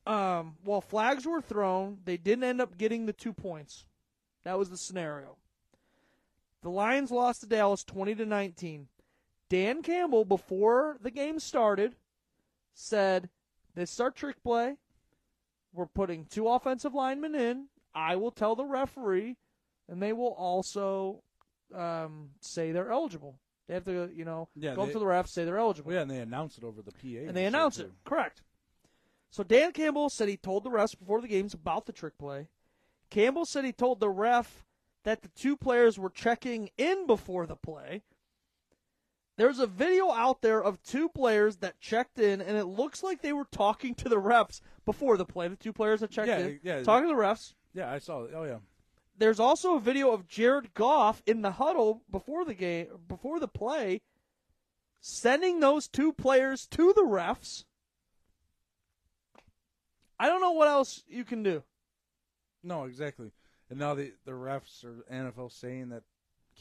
[0.06, 3.84] Um, while flags were thrown, they didn't end up getting the two points.
[4.44, 5.36] That was the scenario.
[6.62, 8.88] The Lions lost to Dallas 20 to 19.
[9.48, 11.96] Dan Campbell, before the game started,
[12.74, 13.28] said,
[13.74, 14.76] This is our trick play.
[15.72, 17.66] We're putting two offensive linemen in.
[17.94, 19.36] I will tell the referee,
[19.88, 21.22] and they will also
[21.74, 23.38] um, say they're eligible.
[23.66, 25.92] They have to, you know, Yeah, go up to the ref, say they're eligible.
[25.92, 27.26] Yeah, and they announce it over the PA.
[27.28, 27.90] and they announce it.
[28.04, 28.42] Correct.
[29.30, 32.48] So Dan Campbell said he told the refs before the games about the trick play.
[33.10, 34.64] Campbell said he told the ref
[35.04, 38.02] that the two players were checking in before the play.
[39.36, 43.22] There's a video out there of two players that checked in, and it looks like
[43.22, 45.46] they were talking to the refs before the play.
[45.46, 46.82] The two players that checked Yeah, in, yeah.
[46.82, 47.54] talking to the refs.
[47.72, 48.32] Yeah, I saw it.
[48.34, 48.58] Oh yeah.
[49.18, 53.48] There's also a video of Jared Goff in the huddle before the game, before the
[53.48, 54.00] play,
[55.00, 57.64] sending those two players to the refs.
[60.20, 61.62] I don't know what else you can do.
[62.62, 63.32] No, exactly.
[63.70, 66.02] And now the the refs or NFL saying that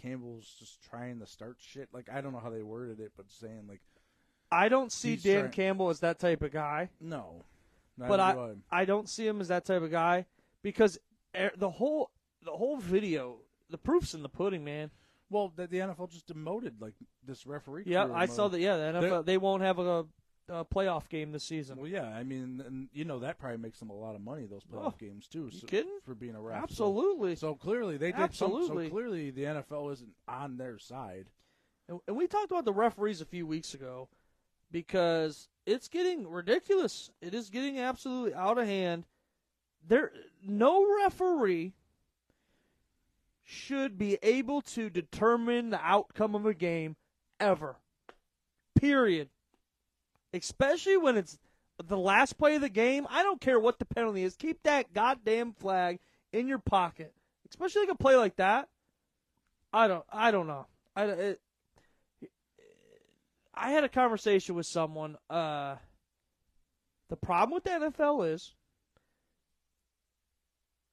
[0.01, 1.89] Campbell's just trying to start shit.
[1.93, 3.81] Like I don't know how they worded it, but saying like
[4.51, 7.43] I don't see Dan trying- Campbell as that type of guy, no.
[7.97, 10.25] but I, I don't see him as that type of guy
[10.61, 10.97] because
[11.35, 12.11] er, the whole
[12.47, 13.37] the whole video,
[13.69, 14.89] the proof's in the pudding, man.
[15.29, 16.93] Well, the, the NFL just demoted like
[17.25, 17.83] this referee.
[17.85, 18.59] Yeah, I saw that.
[18.59, 20.05] Yeah, the NFL, they won't have a,
[20.47, 21.77] a playoff game this season.
[21.77, 24.45] Well, yeah, I mean, and you know that probably makes them a lot of money
[24.45, 25.49] those playoff Oh, games too.
[25.51, 25.99] you so- kidding?
[26.05, 27.35] For being a ref, so- Absolutely.
[27.35, 28.85] So, clearly they did Absolutely.
[28.85, 31.25] Some, so clearly the NFL isn't on their side.
[31.89, 34.07] And and we talked about the referees a few weeks ago
[34.71, 37.11] because it's getting ridiculous.
[37.21, 39.05] It is getting absolutely out of hand.
[39.85, 40.11] There,
[40.43, 41.73] no referee
[43.49, 46.97] should be able to determine the outcome of a game
[47.39, 47.77] ever.
[48.77, 49.29] Period.
[50.33, 51.39] Especially when it's
[51.81, 53.07] the last play of the game.
[53.09, 54.35] I don't care what the penalty is.
[54.35, 55.99] Keep that goddamn flag
[56.33, 57.13] in your pocket.
[57.49, 58.67] Especially like a play like that.
[59.71, 60.03] I don't.
[60.11, 60.67] I don't know.
[60.93, 61.03] I.
[61.05, 61.41] It,
[63.53, 65.15] I had a conversation with someone.
[65.29, 65.75] Uh,
[67.09, 68.53] the problem with the NFL is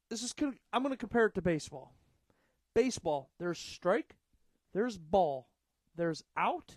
[0.09, 0.33] this is.
[0.73, 1.93] I'm going to compare it to baseball.
[2.75, 4.17] Baseball, there's strike,
[4.73, 5.49] there's ball,
[5.97, 6.77] there's out.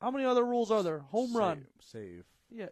[0.00, 1.00] How many other rules are there?
[1.00, 1.66] Home run.
[1.80, 2.68] save, Yeah,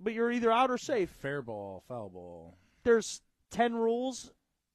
[0.00, 1.10] but you're either out or safe.
[1.10, 2.56] fair ball, foul ball.
[2.84, 3.20] There's
[3.50, 4.32] ten rules.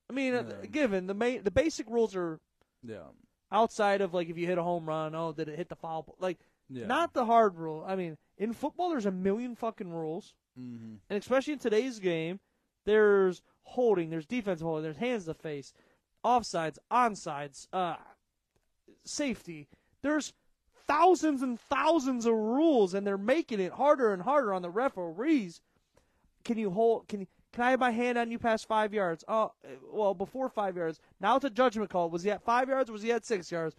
[0.09, 0.65] I mean, uh Yeah.
[0.67, 2.39] given the main, the basic rules are
[2.84, 3.07] Yeah,
[3.51, 6.03] outside of like if you hit a home run, oh, did it hit the foul?
[6.03, 6.15] pole?
[6.19, 6.38] Like
[6.69, 6.86] yeah.
[6.86, 7.84] not the hard rule.
[7.88, 12.39] I mean, in football, there's a million fucking rules, hmm and especially in today's game,
[12.86, 15.74] there's holding, there's defensive holding, there's hands to face,
[16.24, 17.96] offsides, onsides, uh,
[19.04, 19.68] safety.
[20.02, 20.34] There's
[20.88, 25.62] thousands and thousands of rules, and they're making it harder and harder on the referees.
[26.44, 27.08] Can you hold?
[27.08, 27.28] Can?
[27.56, 29.24] Can I have my hand on you past five yards?
[29.30, 29.54] Oh,
[29.90, 31.00] well, before five yards.
[31.22, 32.10] Now it's a judgment call.
[32.10, 32.90] Was he at five yards?
[32.90, 33.78] Or was he at six yards?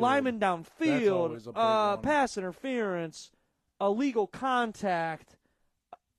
[0.00, 1.12] Lineman downfield.
[1.12, 3.30] Always downfield, uh, pass interference,
[3.78, 5.36] illegal contact,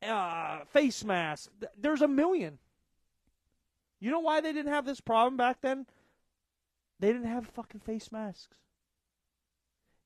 [0.08, 1.50] uh, face mask.
[1.78, 2.60] There's a million.
[4.00, 5.86] You know why they didn't have this problem back then?
[7.00, 8.58] They didn't have fucking face masks.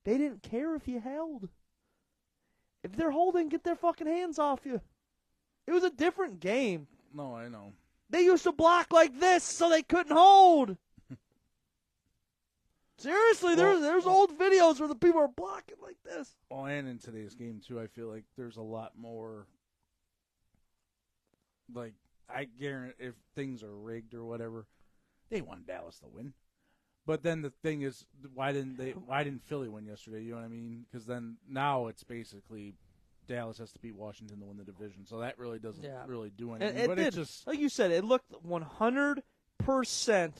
[0.04, 1.48] They didn't care if you held.
[2.82, 4.80] If they're holding, get their fucking hands off you.
[5.66, 6.86] It was a different game.
[7.14, 7.72] No, I know.
[8.10, 10.76] They used to block like this so they couldn't hold.
[12.98, 16.34] Seriously, there's Well- there's old videos where the people are blocking like this.
[16.50, 19.46] Well, and in today's game too, I feel like there's a lot more.
[21.72, 21.94] Like
[22.28, 24.66] I guarantee, if things are rigged or whatever,
[25.30, 26.32] they want Dallas to win.
[27.06, 28.90] But then the thing is, why didn't they?
[28.92, 30.22] Why didn't Philly win yesterday?
[30.22, 30.86] You know what I mean?
[30.90, 32.74] Because then now it's basically
[33.28, 35.04] Dallas has to beat Washington to win the division.
[35.06, 36.02] So that really doesn't Yeah.
[36.06, 36.76] really do anything.
[36.78, 38.32] it but did, it just like you said, it looked
[39.62, 40.30] 100%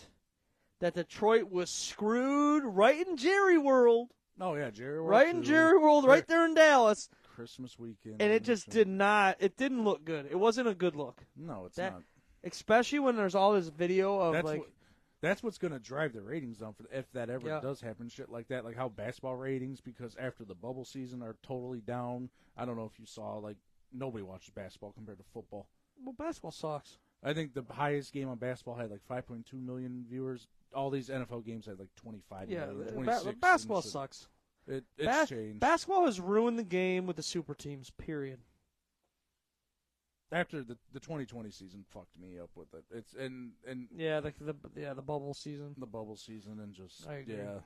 [0.81, 4.11] that Detroit was screwed right in Jerry World,
[4.41, 5.43] oh yeah, Jerry World right in.
[5.43, 9.37] Jerry World, right there in Dallas, Christmas weekend, and it just did not.
[9.41, 10.26] It didn't look good.
[10.30, 12.03] It wasn't a good look, No, it's that- not.
[12.43, 14.61] especially when there's all this video of that's like.
[14.61, 14.70] what,
[15.20, 17.61] that's what's going to drive the ratings down for if that ever Yeah.
[17.61, 18.09] does happen.
[18.09, 22.28] Shit like that, like how basketball ratings because after the bubble season are totally down.
[22.57, 23.57] I don't know if you saw like
[23.93, 25.68] nobody watches basketball compared to football.
[26.03, 26.99] well, basketball sucks.
[27.22, 30.47] I think the highest game on basketball had like 5.2 million viewers.
[30.74, 34.28] All these NFL games had like 25 Yeah, million, ba- basketball sucks.
[34.67, 37.91] It, it's Bas- changed Basketball has ruined the game with the super teams.
[37.91, 38.39] Period.
[40.33, 41.85] after the the 2020 season.
[41.91, 42.85] Fucked me up with it.
[42.91, 45.75] It's and and Yeah, the, the yeah the bubble season.
[45.79, 47.37] the bubble season and just I agree.
[47.37, 47.59] yeah.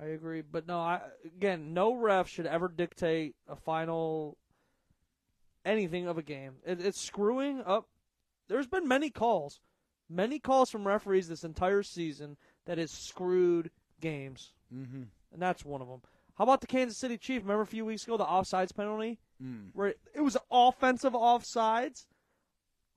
[0.00, 4.38] I agree, but no, I again, no ref should ever dictate a final
[5.66, 6.54] anything of a game.
[6.66, 7.88] It, it's screwing up.
[8.48, 9.60] There's been many calls,
[10.08, 13.70] many calls from referees this entire season that has screwed
[14.00, 15.02] games, Mm-hmm.
[15.32, 16.02] And that's one of them.
[16.36, 17.42] How about the Kansas City Chiefs?
[17.42, 19.70] Remember a few weeks ago the offsides penalty, Mm.
[19.74, 22.06] where it, was offensive offsides.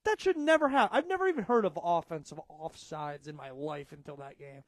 [0.03, 0.95] That should never happen.
[0.95, 4.63] I've never even heard of offensive offsides in my life until that game,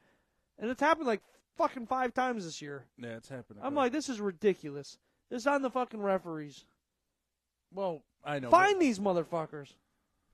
[0.57, 1.21] and it's happened like
[1.55, 2.85] fucking five times this year.
[2.97, 3.61] Yeah, it's happening.
[3.63, 4.97] I'm like, this is ridiculous.
[5.29, 6.65] This is on the fucking referees.
[7.71, 8.49] well, I know.
[8.49, 9.73] Find but- these motherfuckers.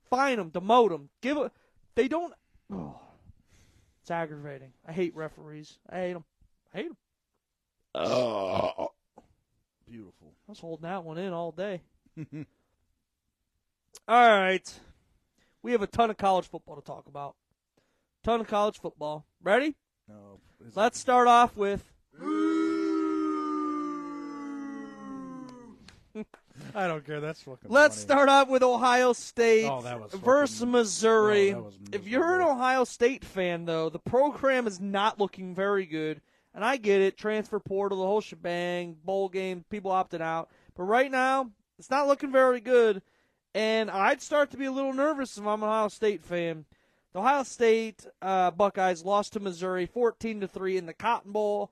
[0.08, 1.50] fine them, demote them, give a.
[1.94, 2.32] They don't.
[2.72, 2.98] Oh,
[4.00, 4.72] it's aggravating.
[4.86, 5.78] I hate referees.
[5.90, 6.24] I hate them.
[6.72, 6.96] I hate them.
[7.94, 8.88] Oh,
[9.86, 10.32] beautiful.
[10.48, 11.80] I was holding that one in all day.
[14.08, 14.80] all right,
[15.62, 17.36] we have a ton of college football to talk about.
[18.24, 19.26] Ton of college football.
[19.42, 19.74] Ready?
[20.08, 21.84] No, is Let's start off with.
[26.74, 27.20] I don't care.
[27.20, 27.68] That's fucking.
[27.70, 28.04] Let's funny.
[28.06, 31.52] start off with Ohio State Oh, that was versus fucking- Missouri.
[31.52, 32.46] Oh, that was if you're an.
[32.48, 36.20] Ohio State fan, though, the program is not looking very good.
[36.54, 40.48] And I get it, transfer portal, the whole shebang, bowl game, people opting out.
[40.76, 43.02] But right now, it's not looking very good.
[43.54, 46.64] And I'd start to be a little nervous if I'm an Ohio State fan.
[47.12, 51.70] The Ohio State uh, Buckeyes lost to Missouri 14 to 3 in the Cotton Bowl.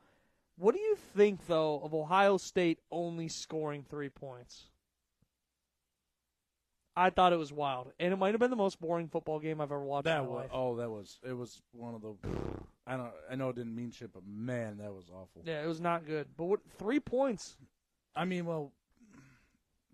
[0.57, 4.64] What do you think, though, of Ohio State only scoring three points?
[6.95, 9.61] I thought it was wild, and it might have been the most boring football game
[9.61, 10.07] I've ever watched.
[10.07, 10.51] in That was life.
[10.53, 12.14] oh, that was it was one of the.
[12.87, 13.11] I don't.
[13.30, 15.43] I know it didn't mean shit, but man, that was awful.
[15.45, 16.26] Yeah, it was not good.
[16.37, 17.57] But what three points?
[18.16, 18.72] I mean, well,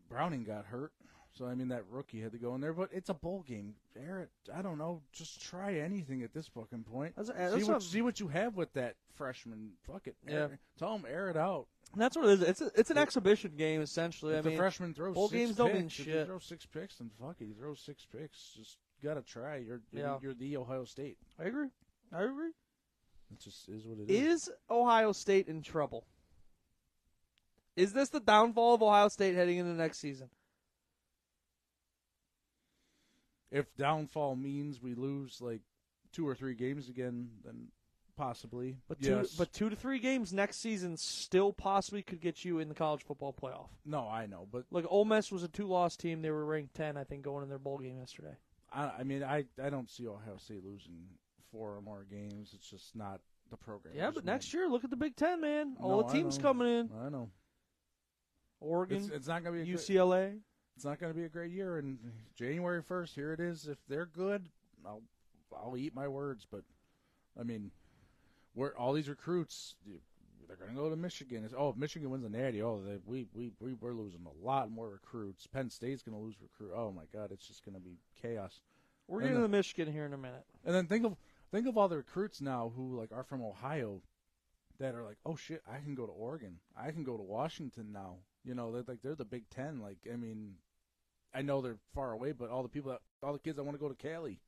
[0.08, 0.92] Browning got hurt,
[1.36, 2.72] so I mean that rookie had to go in there.
[2.72, 4.30] But it's a bowl game, Eric.
[4.54, 5.02] I don't know.
[5.12, 7.14] Just try anything at this fucking point.
[7.16, 9.72] That's- see that's what what- see what you have with that freshman.
[9.86, 10.16] Fuck it.
[10.26, 10.32] Yeah.
[10.34, 11.66] Air, tell him air it out.
[11.96, 12.42] That's what it is.
[12.42, 14.32] It's a, it's an exhibition game essentially.
[14.34, 16.26] If I the mean, freshman throws bowl six games picks, don't mean if he shit.
[16.26, 17.46] throws six picks, then fuck it.
[17.46, 18.52] He throws six picks.
[18.56, 19.56] Just gotta try.
[19.56, 20.18] You're you're, Yeah.
[20.22, 21.18] you're the Ohio State.
[21.38, 21.68] I agree.
[22.12, 22.52] I agree.
[23.30, 24.48] It just is what it is.
[24.48, 26.06] Is Ohio State in trouble?
[27.76, 30.28] Is this the downfall of Ohio State heading into next season?
[33.50, 35.60] If downfall means we lose like
[36.12, 37.68] two or three games again, then
[38.16, 38.76] possibly.
[38.88, 39.34] But two, yes.
[39.36, 43.04] but two to three games next season still possibly could get you in the college
[43.04, 43.68] football playoff.
[43.86, 46.20] no, I know, but Look, Ole Miss was a two-loss team.
[46.20, 48.36] They were ranked ten, I think, going in their bowl game yesterday.
[48.70, 51.06] I, I mean, I I don't see Ohio State losing
[51.52, 52.50] four or more games.
[52.54, 53.20] It's just not
[53.50, 53.94] the program.
[53.96, 55.76] Yeah, but next year, look at the Big Ten, man.
[55.80, 57.30] All No, the teams coming in: I know.
[58.60, 60.40] Oregon, It's, it's not gonna be a great, UCLA.
[60.76, 61.78] it's not gonna be a great year.
[61.78, 61.98] And
[62.34, 63.68] January first, here it is.
[63.68, 64.48] If they're good,
[64.84, 65.02] I'll
[65.56, 66.46] I'll eat my words.
[66.50, 66.62] But
[67.38, 67.70] I mean,
[68.54, 69.74] we're all these recruits.
[70.48, 71.44] They're gonna go to Michigan.
[71.44, 74.44] It's, oh, if Michigan wins the Natty, oh, they, we we we we're losing a
[74.44, 75.46] lot more recruits.
[75.46, 76.72] Penn State's gonna lose recruit.
[76.74, 78.60] Oh my God, it's just gonna be chaos.
[79.06, 80.44] We're And getting the- to Michigan here in a minute.
[80.64, 81.16] And then think of
[81.50, 84.02] think of all the recruits now who like are from Ohio
[84.78, 87.92] that are like, oh shit, I can go to Oregon, I can go to Washington
[87.92, 88.16] now.
[88.44, 89.80] You know, they're like they're the Big Ten.
[89.80, 90.54] Like, I mean,
[91.34, 93.76] I know they're far away, but all the people that all the kids that want
[93.76, 94.40] to go to Cali,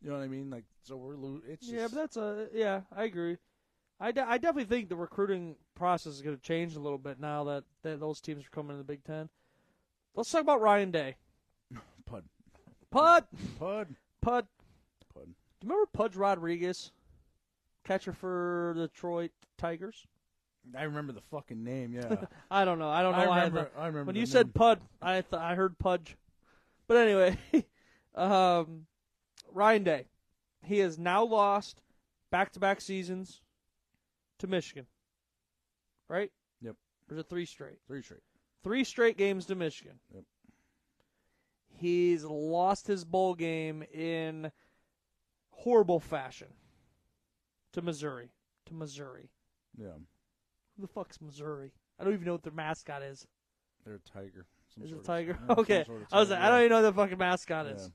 [0.00, 0.50] you know what I mean?
[0.50, 2.80] Like, so we're lo- it's Yeah, just, but that's a yeah.
[2.94, 3.36] I agree.
[4.00, 7.20] I, de- I definitely think the recruiting process is going to change a little bit
[7.20, 9.28] now that, that those teams are coming in the Big Ten.
[10.16, 11.16] Let's talk about Ryan Day.
[12.06, 12.24] Pud,
[12.90, 13.24] Pud,
[13.58, 14.46] Pud, Pud.
[15.64, 16.92] You remember Pudge Rodriguez,
[17.84, 20.06] catcher for the Detroit Tigers?
[20.76, 21.94] I remember the fucking name.
[21.94, 22.16] Yeah,
[22.50, 22.90] I don't know.
[22.90, 23.18] I don't know.
[23.30, 23.62] I remember.
[23.64, 24.26] thought- I remember when you name.
[24.26, 26.18] said Pud, I th- I heard Pudge.
[26.86, 27.38] But anyway,
[28.14, 28.84] um,
[29.54, 30.06] Ryan Day,
[30.66, 31.80] he has now lost
[32.30, 33.40] back-to-back seasons
[34.40, 34.84] to Michigan.
[36.10, 36.30] Right?
[36.60, 36.76] Yep.
[37.08, 37.78] Or is it three straight?
[37.86, 38.20] three straight.
[38.62, 39.98] Three straight games to Michigan.
[40.14, 40.24] Yep.
[41.78, 44.52] He's lost his bowl game in
[45.64, 46.48] horrible fashion
[47.72, 48.30] to Missouri.
[48.66, 49.30] To Missouri.
[49.76, 49.88] Yeah,
[50.76, 51.72] Who the fuck's Missouri?
[51.98, 53.26] I don't even know what their mascot is.
[53.84, 54.46] they're a tiger.
[54.74, 55.38] Some Is it a tiger?
[55.48, 55.84] Of, okay.
[55.84, 57.90] sort of I was like, I don't even know what the fucking mascot is.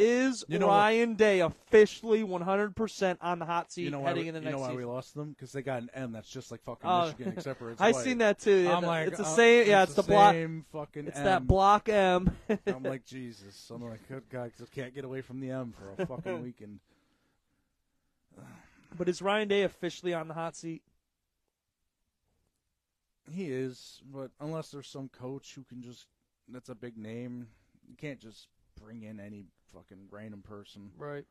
[0.00, 4.22] Is You know what- Ryan Day officially 100% on the hot seat You know heading
[4.22, 5.30] We, into you next know why we lost them?
[5.32, 7.06] Because they got an M that's just like fucking Oh.
[7.06, 8.04] Michigan, except for it's I white.
[8.04, 8.54] seen that too.
[8.58, 9.66] Yeah, I'm the- like, it's the uh, same.
[9.66, 10.34] Yeah, it's, the, block.
[10.34, 11.24] Same fucking It's M.
[11.24, 12.30] that block M.
[12.66, 13.68] I'm like Jesus.
[13.74, 16.42] I'm like, good God, 'cause I can't get away from the M for a fucking
[16.44, 16.78] weekend.
[18.96, 20.82] but is Ryan Day officially on the hot seat?
[23.32, 26.06] He is, but unless there's some coach who can just
[26.48, 27.48] that's a big name,
[27.88, 28.46] you can't just
[28.80, 29.44] bring in any
[29.74, 30.90] fucking random person.
[30.96, 31.24] Right.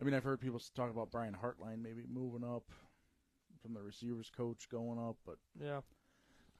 [0.00, 2.64] I mean, I've heard people talk about Brian Hartline maybe moving up
[3.62, 5.80] from the receivers coach going up, but Yeah.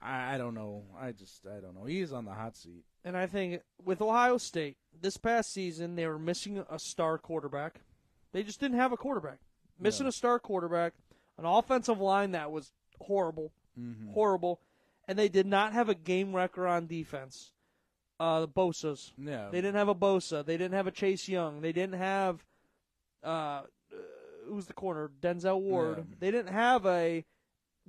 [0.01, 0.83] I, I don't know.
[0.99, 1.85] I just I don't know.
[1.85, 2.83] He is on the hot seat.
[3.03, 7.81] And I think with Ohio State, this past season, they were missing a star quarterback.
[8.31, 9.39] They just didn't have a quarterback.
[9.79, 10.09] Missing Yeah.
[10.09, 10.93] a star quarterback,
[11.37, 12.71] an offensive line that was
[13.01, 14.13] horrible, Mm-hmm.
[14.13, 14.61] horrible,
[15.07, 17.51] and they did not have a game wrecker on defense.
[18.19, 19.13] Uh, the Bosa's.
[19.17, 20.45] Yeah, They didn't have a Bosa.
[20.45, 21.61] They didn't have a Chase Young.
[21.61, 22.43] They didn't have
[23.23, 23.61] uh, uh
[24.47, 25.11] who's the corner?
[25.21, 25.97] Denzel Ward.
[25.97, 26.15] Yeah.
[26.19, 27.25] They didn't have a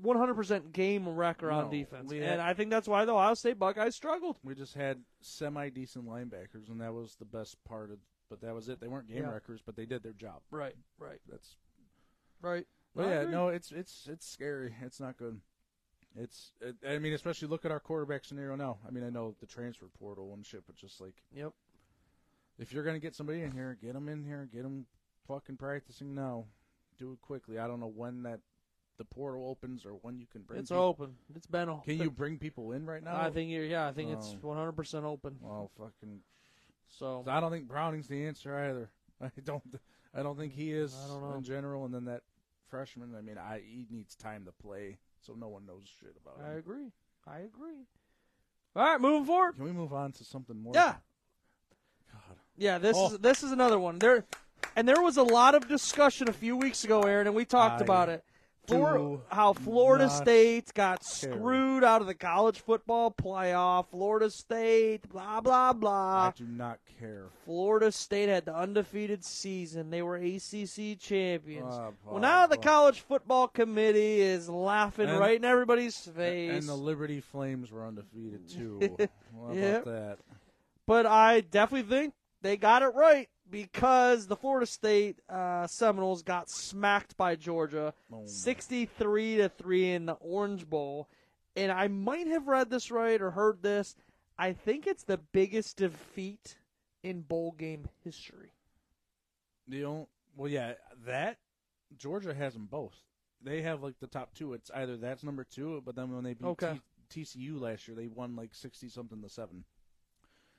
[0.03, 2.11] 100% game wrecker on defense.
[2.11, 4.39] we and I think that's why the Ohio State Buckeyes struggled.
[4.45, 7.99] We just had semi decent linebackers, and that was the best part of.
[8.29, 8.81] But that was it.
[8.81, 9.31] They weren't game Yeah.
[9.31, 10.41] wreckers, but they did their job.
[10.51, 11.57] Right, right, That's.
[12.43, 12.67] right.
[12.95, 14.75] But yeah, no, it's it's it's scary.
[14.83, 15.41] It's not good.
[16.19, 16.53] It's.
[16.61, 18.79] It, I mean, especially look at our quarterback scenario now.
[18.87, 21.53] I mean, I know the transfer portal and shit, but just like Yep.
[22.59, 24.87] if you're gonna get somebody in here, get them in here, get them
[25.29, 26.47] fucking practicing now.
[26.99, 27.59] Do it quickly.
[27.59, 28.41] I don't know when that
[28.99, 30.61] the portal opens or when you can bring.
[30.61, 30.83] It's people.
[30.85, 31.17] open.
[31.35, 31.83] It's been open.
[31.85, 33.21] Can you bring people in right now?
[33.21, 34.47] I think you're, yeah, I think it's Oh.
[34.47, 35.37] 100% open.
[35.43, 36.21] Well, fucking.
[36.89, 38.91] So, I don't think Browning's the answer either.
[39.21, 39.63] I don't.
[40.15, 41.37] I don't think he is I don't know.
[41.37, 41.85] in general.
[41.85, 42.23] And then that
[42.69, 43.15] freshman.
[43.15, 46.49] I mean, I he needs time to play, so no one knows shit about it.
[46.49, 46.59] I him.
[46.59, 46.93] agree.
[47.27, 47.87] I agree.
[48.75, 49.55] All right, moving forward.
[49.57, 50.73] Can we move on to something more?
[50.75, 50.97] Yeah.
[52.13, 52.37] God.
[52.57, 53.13] Yeah, this Oh.
[53.13, 53.99] is this is another one.
[53.99, 54.25] There
[54.75, 57.81] and there was a lot of discussion a few weeks ago, Aaron, and we talked
[57.81, 58.25] I about it.
[58.69, 61.33] For how Florida State got care.
[61.33, 63.87] screwed out of the college football playoff.
[63.91, 65.91] Florida State, blah blah blah.
[66.27, 66.31] I blah.
[66.37, 67.27] do not care.
[67.45, 69.91] Florida State had the undefeated season.
[69.91, 71.67] They were ACC champions.
[71.75, 72.63] Ah, well, ah, now the ah.
[72.63, 76.53] college football committee is laughing And- right in everybody's face.
[76.53, 78.81] And the Liberty Flames were undefeated too.
[79.53, 79.83] Yep.
[79.83, 80.19] about that?
[80.87, 86.49] But I definitely think they got it right because the Florida State uh, Seminoles got
[86.51, 91.09] smacked by Georgia, Oh, sixty-three to three in the Orange Bowl,
[91.55, 93.95] and I might have read this right or heard this.
[94.39, 96.59] I think it's the biggest defeat
[97.03, 98.53] in bowl game history.
[99.69, 100.75] The only, well, yeah,
[101.07, 101.39] that
[101.97, 102.95] Georgia has them both.
[103.43, 104.53] They have like the top two.
[104.55, 106.81] It's either that's number two, but then when they beat Okay.
[107.09, 109.65] T- TCU last year, they won like sixty something to seven.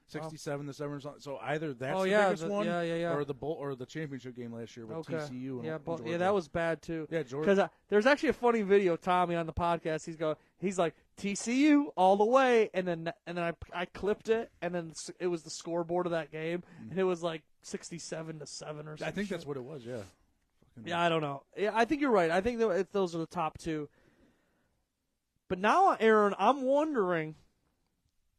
[0.09, 1.19] Sixty-seven to seven, or something.
[1.21, 3.13] so either that's Oh, the yeah, biggest the- one, yeah, yeah, yeah.
[3.13, 5.57] or the bowl, or the championship game last year with Okay, TCU.
[5.57, 7.07] And, yeah, bo- yeah, that was bad too.
[7.11, 7.45] yeah, Georgia.
[7.45, 10.05] Because uh, there's actually a funny video, Tommy, on the podcast.
[10.05, 13.43] He's go, he's like TCU all the way, and then and then
[13.73, 17.03] I I clipped it, and then it was the scoreboard of that game, and it
[17.03, 19.07] was like sixty-seven to seven or something.
[19.07, 19.85] I think that's what it was.
[19.85, 20.03] Yeah.
[20.75, 21.43] Fucking- Yeah, I don't know.
[21.57, 22.31] Yeah, I think you're right.
[22.31, 22.59] I think
[22.93, 23.89] those are the top two.
[25.49, 27.35] But now, Aaron, I'm wondering,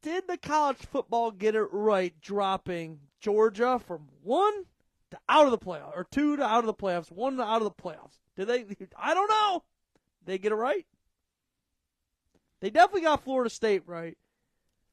[0.02, 4.64] did the college football get it right dropping Georgia from one
[5.10, 7.62] to out of the playoffs, or two to out of the playoffs, one to out
[7.62, 8.18] of the playoffs?
[8.36, 8.64] Did they?
[8.96, 9.64] I don't know.
[10.24, 10.86] They get it right.
[12.60, 14.16] They definitely got Florida State right.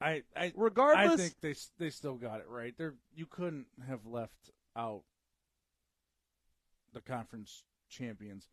[0.01, 2.73] I I Regardless, I think they they still got it right.
[2.77, 5.03] They're you couldn't have left out
[6.93, 8.47] the conference champions.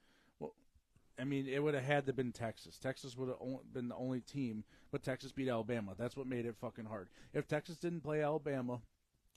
[1.19, 2.79] I mean, it would have had to been Texas.
[2.79, 3.39] Texas would have
[3.73, 5.95] been the only team, but Texas beat Alabama.
[5.97, 7.09] That's what made it fucking hard.
[7.35, 8.81] If Texas didn't play Alabama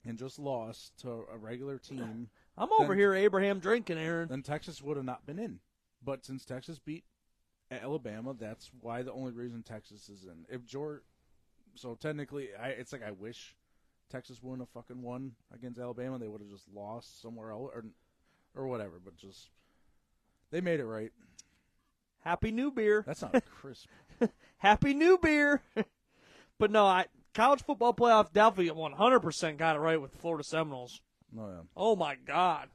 [0.06, 4.30] and just lost to a regular team, I'm over then- here, Abraham drinking, Aaron.
[4.30, 5.60] then Texas would have not been in.
[6.04, 7.04] But since Texas beat
[7.72, 10.46] Alabama, that's why the only reason Texas is in.
[10.50, 11.02] If Georgia,
[11.74, 13.56] so technically, I it's like I wish
[14.10, 16.20] Texas wouldn't have fucking won against Alabama.
[16.20, 17.86] They would have just lost somewhere else or
[18.54, 19.00] or whatever.
[19.04, 19.50] But just
[20.52, 21.12] they made it right.
[22.26, 23.04] Happy New Beer.
[23.06, 23.88] That's not crisp.
[24.58, 25.62] Happy New Beer.
[26.58, 31.02] but no, I college football playoff definitely 100% got it right with the Florida Seminoles.
[31.32, 31.62] No, yeah.
[31.78, 32.70] Oh my God,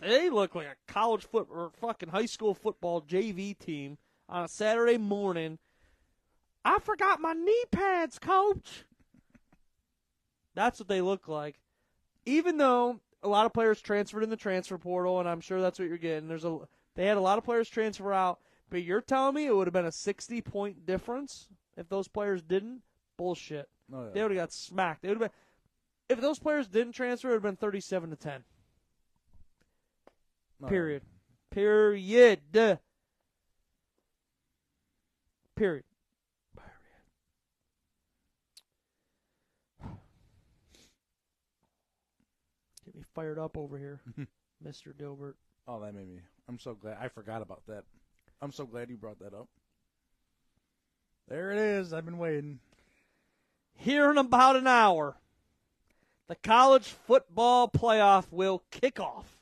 [0.00, 4.48] they look like a college foot or fucking high school football JV team on a
[4.48, 5.58] Saturday morning.
[6.64, 8.84] I forgot my knee pads, coach.
[10.54, 11.60] That's what they look like.
[12.24, 15.78] Even though a lot of players transferred in the transfer portal, and I'm sure that's
[15.78, 16.28] what you're getting.
[16.28, 16.58] There's a
[16.94, 18.40] they had a lot of players transfer out,
[18.72, 22.42] but you're telling me it would have been a 60 point difference if those players
[22.42, 22.80] didn't?
[23.18, 23.68] Bullshit.
[23.92, 25.02] Oh, no, They would have got smacked.
[25.02, 25.38] They would have been
[26.08, 28.44] if those players didn't transfer, it would have been 37 to 10.
[30.60, 30.70] No, yeah.
[30.70, 31.02] Period.
[31.50, 32.40] Period.
[35.54, 35.84] Period.
[42.86, 44.00] Get me fired up over here,
[44.66, 44.94] Mr.
[44.94, 45.34] Dilbert.
[45.68, 46.20] Oh, that made me.
[46.48, 46.96] I'm so glad.
[47.00, 47.84] I forgot about that.
[48.42, 49.46] I'm so glad you brought that up.
[51.28, 51.92] There it is.
[51.92, 52.58] I've been waiting.
[53.76, 55.16] Here in about an hour,
[56.26, 59.38] the college football playoff will kick off.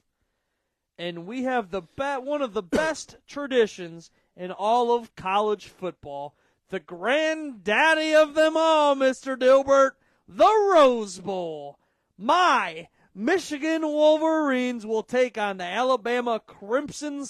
[0.98, 6.34] And we have the be- one of the best traditions in all of college football.
[6.68, 9.34] The granddaddy of them all, Mr.
[9.34, 9.92] Dilbert,
[10.28, 11.78] the Rose Bowl.
[12.18, 17.24] My Michigan Wolverines will take on the Alabama Crimson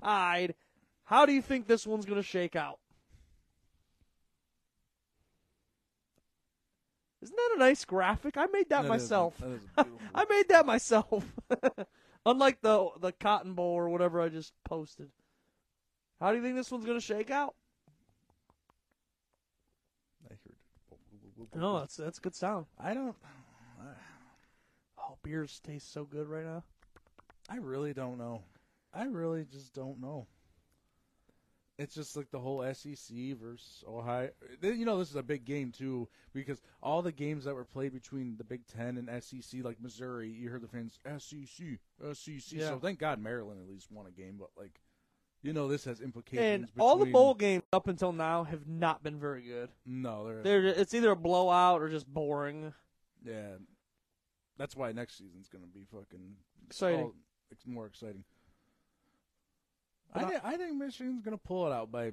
[0.00, 0.54] Tide.
[1.06, 2.78] How do you think this one's going to shake out?
[7.22, 8.36] Isn't that a nice graphic?
[8.36, 9.38] I made that, That is- myself.
[9.38, 9.62] that is.
[10.14, 11.24] I made that myself.
[12.26, 15.10] Unlike the the Cotton Bowl or whatever I just posted.
[16.20, 17.54] How do you think this one's going to shake out?
[20.28, 21.60] I heard.
[21.60, 22.66] No, that's that's a good sound.
[22.78, 23.16] I don't.
[24.98, 26.64] Oh, beers taste so good right now.
[27.48, 28.42] I really don't know.
[28.92, 30.26] I really just don't know.
[31.78, 34.30] It's just like the whole SEC versus Ohio.
[34.62, 37.92] You know, this is a big game too because all the games that were played
[37.92, 41.78] between the Big Ten and SEC, like Missouri, you heard the fans SEC,
[42.14, 42.52] SEC.
[42.58, 42.68] Yeah.
[42.68, 44.80] So thank God Maryland at least won a game, but like,
[45.42, 46.70] you know, this has implications.
[46.72, 49.68] And all the bowl games up until now have not been very good.
[49.84, 52.72] No, they're, They're it's either a blowout or just boring.
[53.22, 53.56] yeah.
[54.58, 56.36] That's why next season's gonna be fucking
[56.68, 57.00] Exciting.
[57.00, 57.14] all-
[57.66, 58.24] more exciting.
[60.14, 62.12] I, I- thi- I think Michigan's gonna pull it out by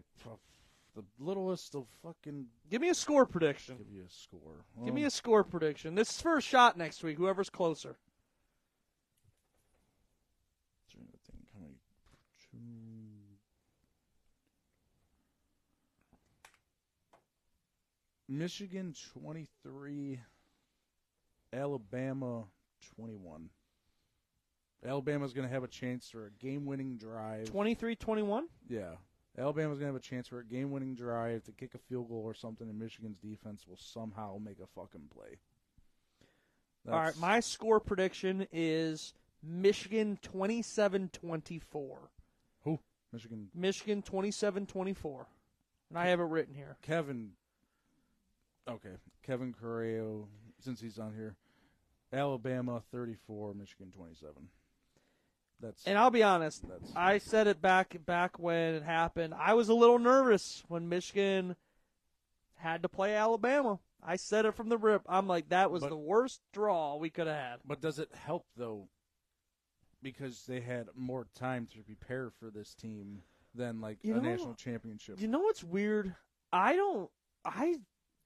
[0.96, 2.46] the littlest of fucking.
[2.70, 3.78] Give me a score prediction.
[3.78, 4.66] Give you a score.
[4.86, 5.96] Give me a score prediction.
[5.96, 7.18] This is for a shot next week.
[7.18, 7.96] Whoever's closer.
[10.92, 11.76] trying to think how many.
[12.52, 13.38] two-
[18.28, 20.20] Michigan twenty three,
[21.52, 22.46] Alabama
[22.96, 23.50] twenty one.
[24.86, 27.46] Alabama's going to have a chance for a game-winning drive.
[27.46, 28.44] 23-21?
[28.68, 28.96] Yeah.
[29.38, 32.10] Alabama's going to have a chance for a game winning drive to kick a field
[32.10, 35.38] goal or something, and Michigan's defense will somehow make a fucking play.
[36.92, 41.62] All right, my score prediction is Michigan 27-24.
[42.64, 42.80] Who?
[43.12, 43.50] Michigan.
[43.56, 45.26] Michigan 27-24.
[45.90, 46.78] And I have it written here.
[46.82, 47.32] Kevin.
[48.70, 48.98] Okay.
[49.26, 50.28] Kevin Correo,
[50.60, 51.36] since he's on here.
[52.12, 54.50] Alabama 34, Michigan 27.
[55.64, 55.84] That's.
[55.86, 56.64] And I'll be honest,
[56.96, 59.34] I said it back back when it happened.
[59.34, 61.56] I was a little nervous when Michigan
[62.58, 63.80] had to play Alabama.
[64.06, 65.02] I said it from the rip.
[65.08, 67.60] I'm like, that was But- the worst draw we could have had.
[67.66, 68.90] but does it help, though?
[70.02, 73.24] Because they had more time to prepare for this team
[73.56, 75.22] than, like, You a know, national championship.
[75.22, 76.14] You know what's weird?
[76.52, 77.10] I don't.
[77.46, 77.78] I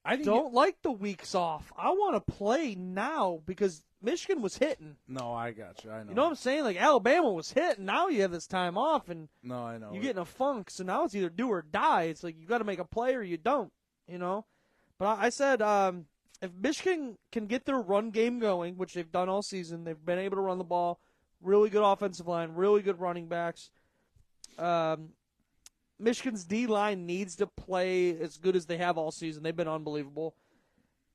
[0.04, 1.72] I don't like the weeks off.
[1.78, 4.96] I want to play now because Michigan was hitting.
[5.08, 5.92] No, I got you.
[5.92, 6.10] I know.
[6.10, 6.64] You know what I'm saying?
[6.64, 7.86] Like Alabama was hitting.
[7.86, 9.92] Now you have this time off, and No, I know.
[9.92, 10.70] you get in a funk.
[10.70, 12.04] So now it's either do or die.
[12.04, 13.72] It's like you got to make a play or you don't.
[14.08, 14.46] You know.
[15.00, 16.06] But I I said um,
[16.42, 20.20] if Michigan can get their run game going, which they've done all season, they've been
[20.20, 21.00] able to run the ball.
[21.42, 23.70] Really good offensive line, really good running backs.
[24.58, 25.10] Um,
[26.00, 29.44] Michigan's D line needs to play as good as they have all season.
[29.44, 30.36] They've been unbelievable.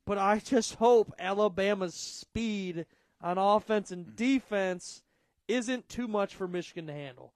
[0.05, 2.85] But I just hope Alabama's speed
[3.21, 5.01] on offense and defense
[5.47, 7.33] isn't too much for Michigan to handle.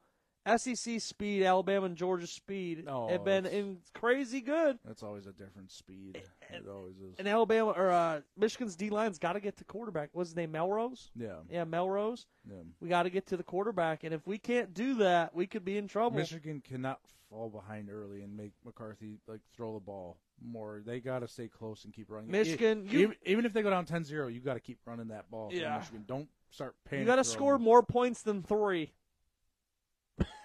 [0.56, 4.80] SEC speed, Alabama and Georgia speed Oh, have been in crazy good.
[4.86, 6.22] That's always a different speed.
[6.50, 7.16] It always is.
[7.20, 10.10] And Alabama or uh, Michigan's D line's got to get to quarterback.
[10.14, 10.52] What's his name?
[10.52, 11.12] Melrose.
[11.16, 11.38] Yeah.
[11.52, 12.26] Yeah, Melrose.
[12.50, 12.56] yeah.
[12.80, 15.66] We got to get to the quarterback, and if we can't do that, we could
[15.66, 16.18] be in trouble.
[16.18, 20.82] Michigan cannot fall behind early and make McCarthy like throw the ball more.
[20.86, 22.32] They got to stay close and keep running.
[22.32, 25.10] Michigan, E- you- even, even if they go down 10-0, you got to keep running
[25.10, 25.50] that ball.
[25.52, 25.78] Yeah.
[25.80, 26.06] Michigan.
[26.08, 27.02] Don't start paying.
[27.02, 28.94] You got to score more points than three.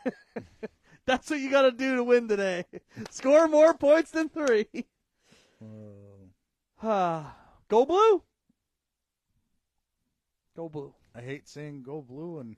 [1.07, 2.65] That's what you got to do to win today.
[3.11, 4.67] Score more points than three.
[6.83, 7.37] Ah,
[7.69, 8.23] go blue.
[10.57, 10.93] Go blue.
[11.15, 12.57] I hate saying go blue and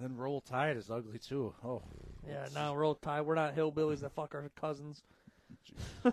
[0.00, 1.54] then roll tide is ugly too.
[1.64, 1.82] Oh,
[2.26, 3.22] Yeah, now roll tide.
[3.22, 5.02] We're not hillbillies that fuck our cousins.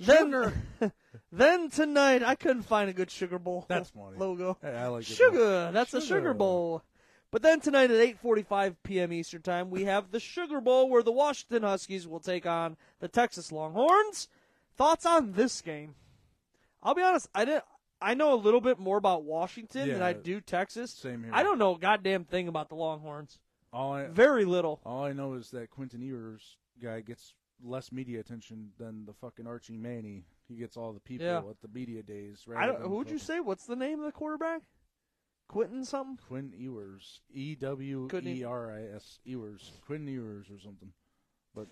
[0.00, 0.52] Then,
[1.32, 4.16] then tonight, I couldn't find a good Sugar Bowl That's funny.
[4.16, 4.56] logo.
[4.62, 5.14] Hey, I like it.
[5.16, 5.70] Sugar.
[5.72, 6.20] That's a Sugar.
[6.20, 6.84] Sugar Bowl.
[7.30, 9.12] But then tonight at 8:45 p.m.
[9.12, 13.08] Eastern Time, we have the Sugar Bowl where the Washington Huskies will take on the
[13.08, 14.28] Texas Longhorns.
[14.76, 15.94] Thoughts on this game?
[16.82, 17.64] I'll be honest, I didn't
[18.00, 20.92] I know a little bit more about Washington than I do Texas.
[20.92, 21.32] Same here.
[21.34, 23.40] I don't know a goddamn thing about the Longhorns.
[23.72, 24.80] All I Very little.
[24.86, 29.46] all I know is that Quentin Ewers guy gets less media attention than the fucking
[29.46, 30.24] Archie Manning.
[30.46, 31.38] He gets all the people Yeah.
[31.40, 32.44] at the media days.
[32.48, 34.62] I rather don't than who would you say what's the name of the quarterback?
[35.48, 36.18] Quentin something?
[36.28, 40.92] Quinn Ewers, E W E R I S Ewers, Quinn Ewers or something.
[41.54, 41.68] But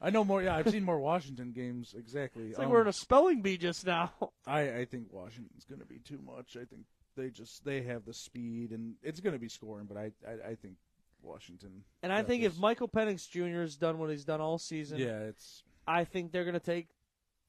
[0.00, 0.42] I know more.
[0.42, 1.94] Yeah, I've seen more Washington games.
[1.96, 2.48] Exactly.
[2.48, 4.12] It's like Um, we're in a spelling bee just now.
[4.46, 6.56] I I think Washington's going to be too much.
[6.56, 6.82] I think
[7.16, 9.86] they just they have the speed and it's going to be scoring.
[9.86, 10.76] But I I, I think
[11.22, 11.84] Washington.
[12.02, 12.58] And I got think if.
[12.58, 13.60] Michael Penix Jr.
[13.60, 16.88] has done what he's done all season, yeah, it's I think they're going to take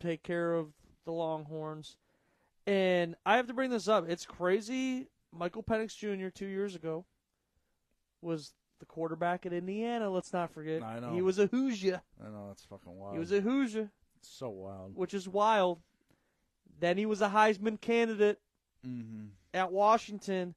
[0.02, 0.74] take care of
[1.06, 1.96] the Longhorns.
[2.68, 4.10] And I have to bring this up.
[4.10, 5.08] It's crazy.
[5.34, 6.30] Michael Penix Jr.
[6.30, 7.06] two years ago
[8.22, 10.10] was the quarterback at Indiana.
[10.10, 10.84] Let's not forget.
[10.84, 11.14] I know.
[11.14, 12.02] He was a Hoosier.
[12.24, 13.14] I know it's fucking wild.
[13.14, 14.96] He was a Hoosier, it's so wild.
[14.96, 15.80] which is wild.
[16.80, 18.40] Then he was a Heisman candidate
[18.88, 19.26] Mm-hmm.
[19.54, 20.56] at Washington,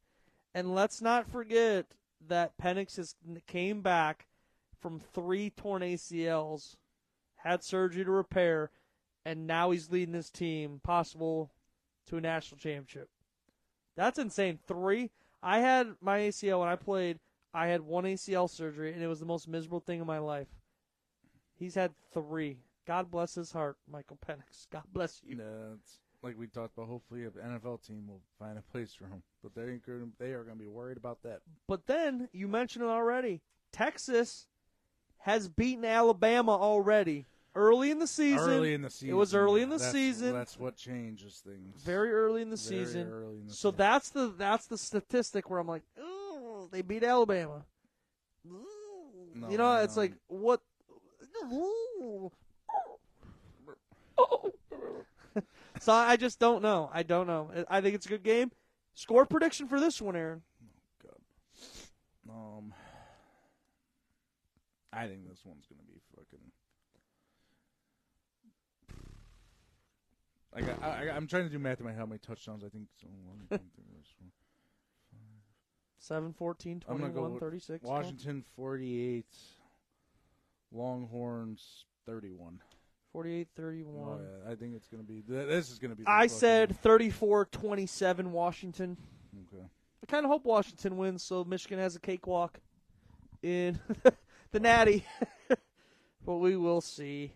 [0.54, 1.84] and let's not forget
[2.26, 3.16] that Penix has
[3.46, 4.28] came back
[4.80, 6.76] from three torn ACLs,
[7.36, 8.70] had surgery to repair,
[9.26, 11.52] and now he's leading his team possible
[12.06, 13.10] to a national championship.
[13.96, 14.58] That's insane.
[14.66, 15.10] Three.
[15.42, 17.18] I had my ACL when I played.
[17.52, 20.48] I had one ACL surgery, and it was the most miserable thing in my life.
[21.54, 22.58] He's had three.
[22.86, 24.66] God bless his heart, Michael Penix.
[24.72, 25.36] God bless you.
[25.38, 26.88] Yeah, it's like we talked about.
[26.88, 29.84] Hopefully, an NFL team will find a place for him, but they ain't
[30.18, 31.40] they are going to be worried about that.
[31.68, 33.42] But then you mentioned it already.
[33.72, 34.46] Texas
[35.18, 38.38] has beaten Alabama already early in the season.
[38.50, 40.32] Early in the season, It was early in the That's- season.
[40.32, 41.82] That's what changes things.
[41.82, 43.00] very early in the Very season.
[43.02, 43.76] in the so season.
[43.76, 47.64] that's the that's the statistic where I'm like, oh, they beat Alabama.
[48.44, 50.60] No, you know, I it's like what.
[55.80, 56.88] so I just don't know.
[56.92, 57.50] I don't know.
[57.68, 58.52] I think it's a good game.
[58.94, 60.42] Score prediction for this one, Aaron.
[62.30, 62.72] Um,
[64.92, 66.38] I think this one's gonna be fucking.
[70.54, 71.98] Like I, I, I'm trying to do math in my head.
[71.98, 72.86] How many touchdowns I think?
[73.00, 73.84] So one, two, three,
[74.18, 74.28] four.
[75.98, 77.82] 7, 14, I'm gonna 21, go with 36.
[77.82, 79.24] Washington 48,
[80.70, 82.60] Longhorns 31.
[83.12, 83.94] 48, 31.
[83.96, 85.22] Oh, yeah, I think it's gonna be.
[85.22, 86.04] th- This is gonna be.
[86.04, 88.96] the I said 34 27 Washington.
[89.52, 89.64] Okay.
[90.02, 92.60] I kind of hope Washington wins so Michigan has a cakewalk
[93.42, 93.78] in
[94.52, 95.06] the Natty.
[96.26, 97.32] but we will see.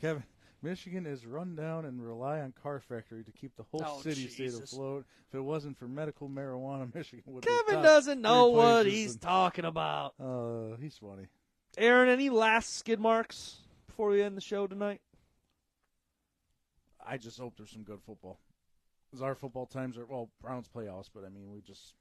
[0.00, 0.22] Kevin,
[0.62, 4.28] Michigan is run down and rely on Car Factory to keep the whole Oh, city
[4.28, 5.04] state afloat.
[5.28, 7.44] If it wasn't for medical marijuana, Michigan would.
[7.44, 10.14] be Kevin doesn't know what he's in- talking about.
[10.20, 11.26] Uh, he's funny.
[11.76, 15.00] Aaron, any last skid marks before we end the show tonight?
[17.04, 18.38] I just hope there's some good football.
[19.10, 21.94] 'Cause our football times are well, Browns playoffs, but I mean, we just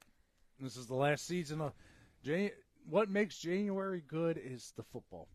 [0.59, 1.73] this is the last season of
[2.23, 2.51] Jan-
[2.85, 5.27] What makes January good is the football.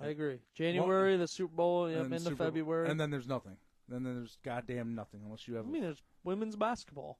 [0.00, 0.38] I agree.
[0.54, 2.88] January, the Super Bowl, yep, And into Super February.
[2.90, 3.56] and then there's nothing.
[3.90, 5.66] And Then there's goddamn nothing unless you have.
[5.66, 7.18] I mean, there's women's basketball.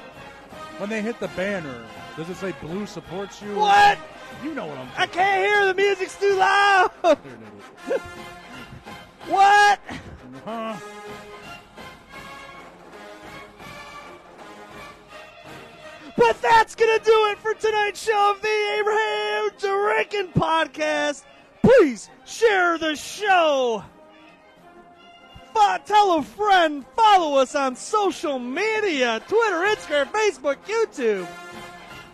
[0.76, 1.86] When they hit the banner,
[2.18, 3.56] does it say blue supports you?
[3.56, 3.96] What?
[4.42, 6.90] You know what I'm I can't hear the music's too loud.
[7.02, 7.18] You're an
[7.86, 8.00] idiot.
[9.26, 9.80] what?
[10.44, 10.76] Huh?
[16.14, 21.24] But that's gonna do it for tonight's show of the Abraham Drinking Podcast.
[21.62, 23.82] Please share the show.
[25.86, 26.84] Tell a friend.
[26.96, 31.26] Follow us on social media: Twitter, Instagram, Facebook, YouTube.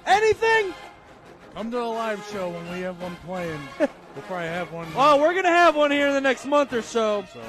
[0.07, 0.75] Anything?
[1.55, 3.61] Come to a live show when we have one playing.
[3.79, 3.89] we'll
[4.27, 4.89] probably have one.
[4.97, 7.25] Oh, we're gonna have one here in the next month or so.
[7.33, 7.41] So,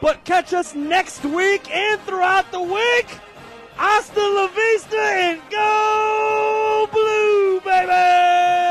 [0.00, 3.18] But catch us next week and throughout the week.
[3.76, 8.69] Hasta la vista and go blue, baby!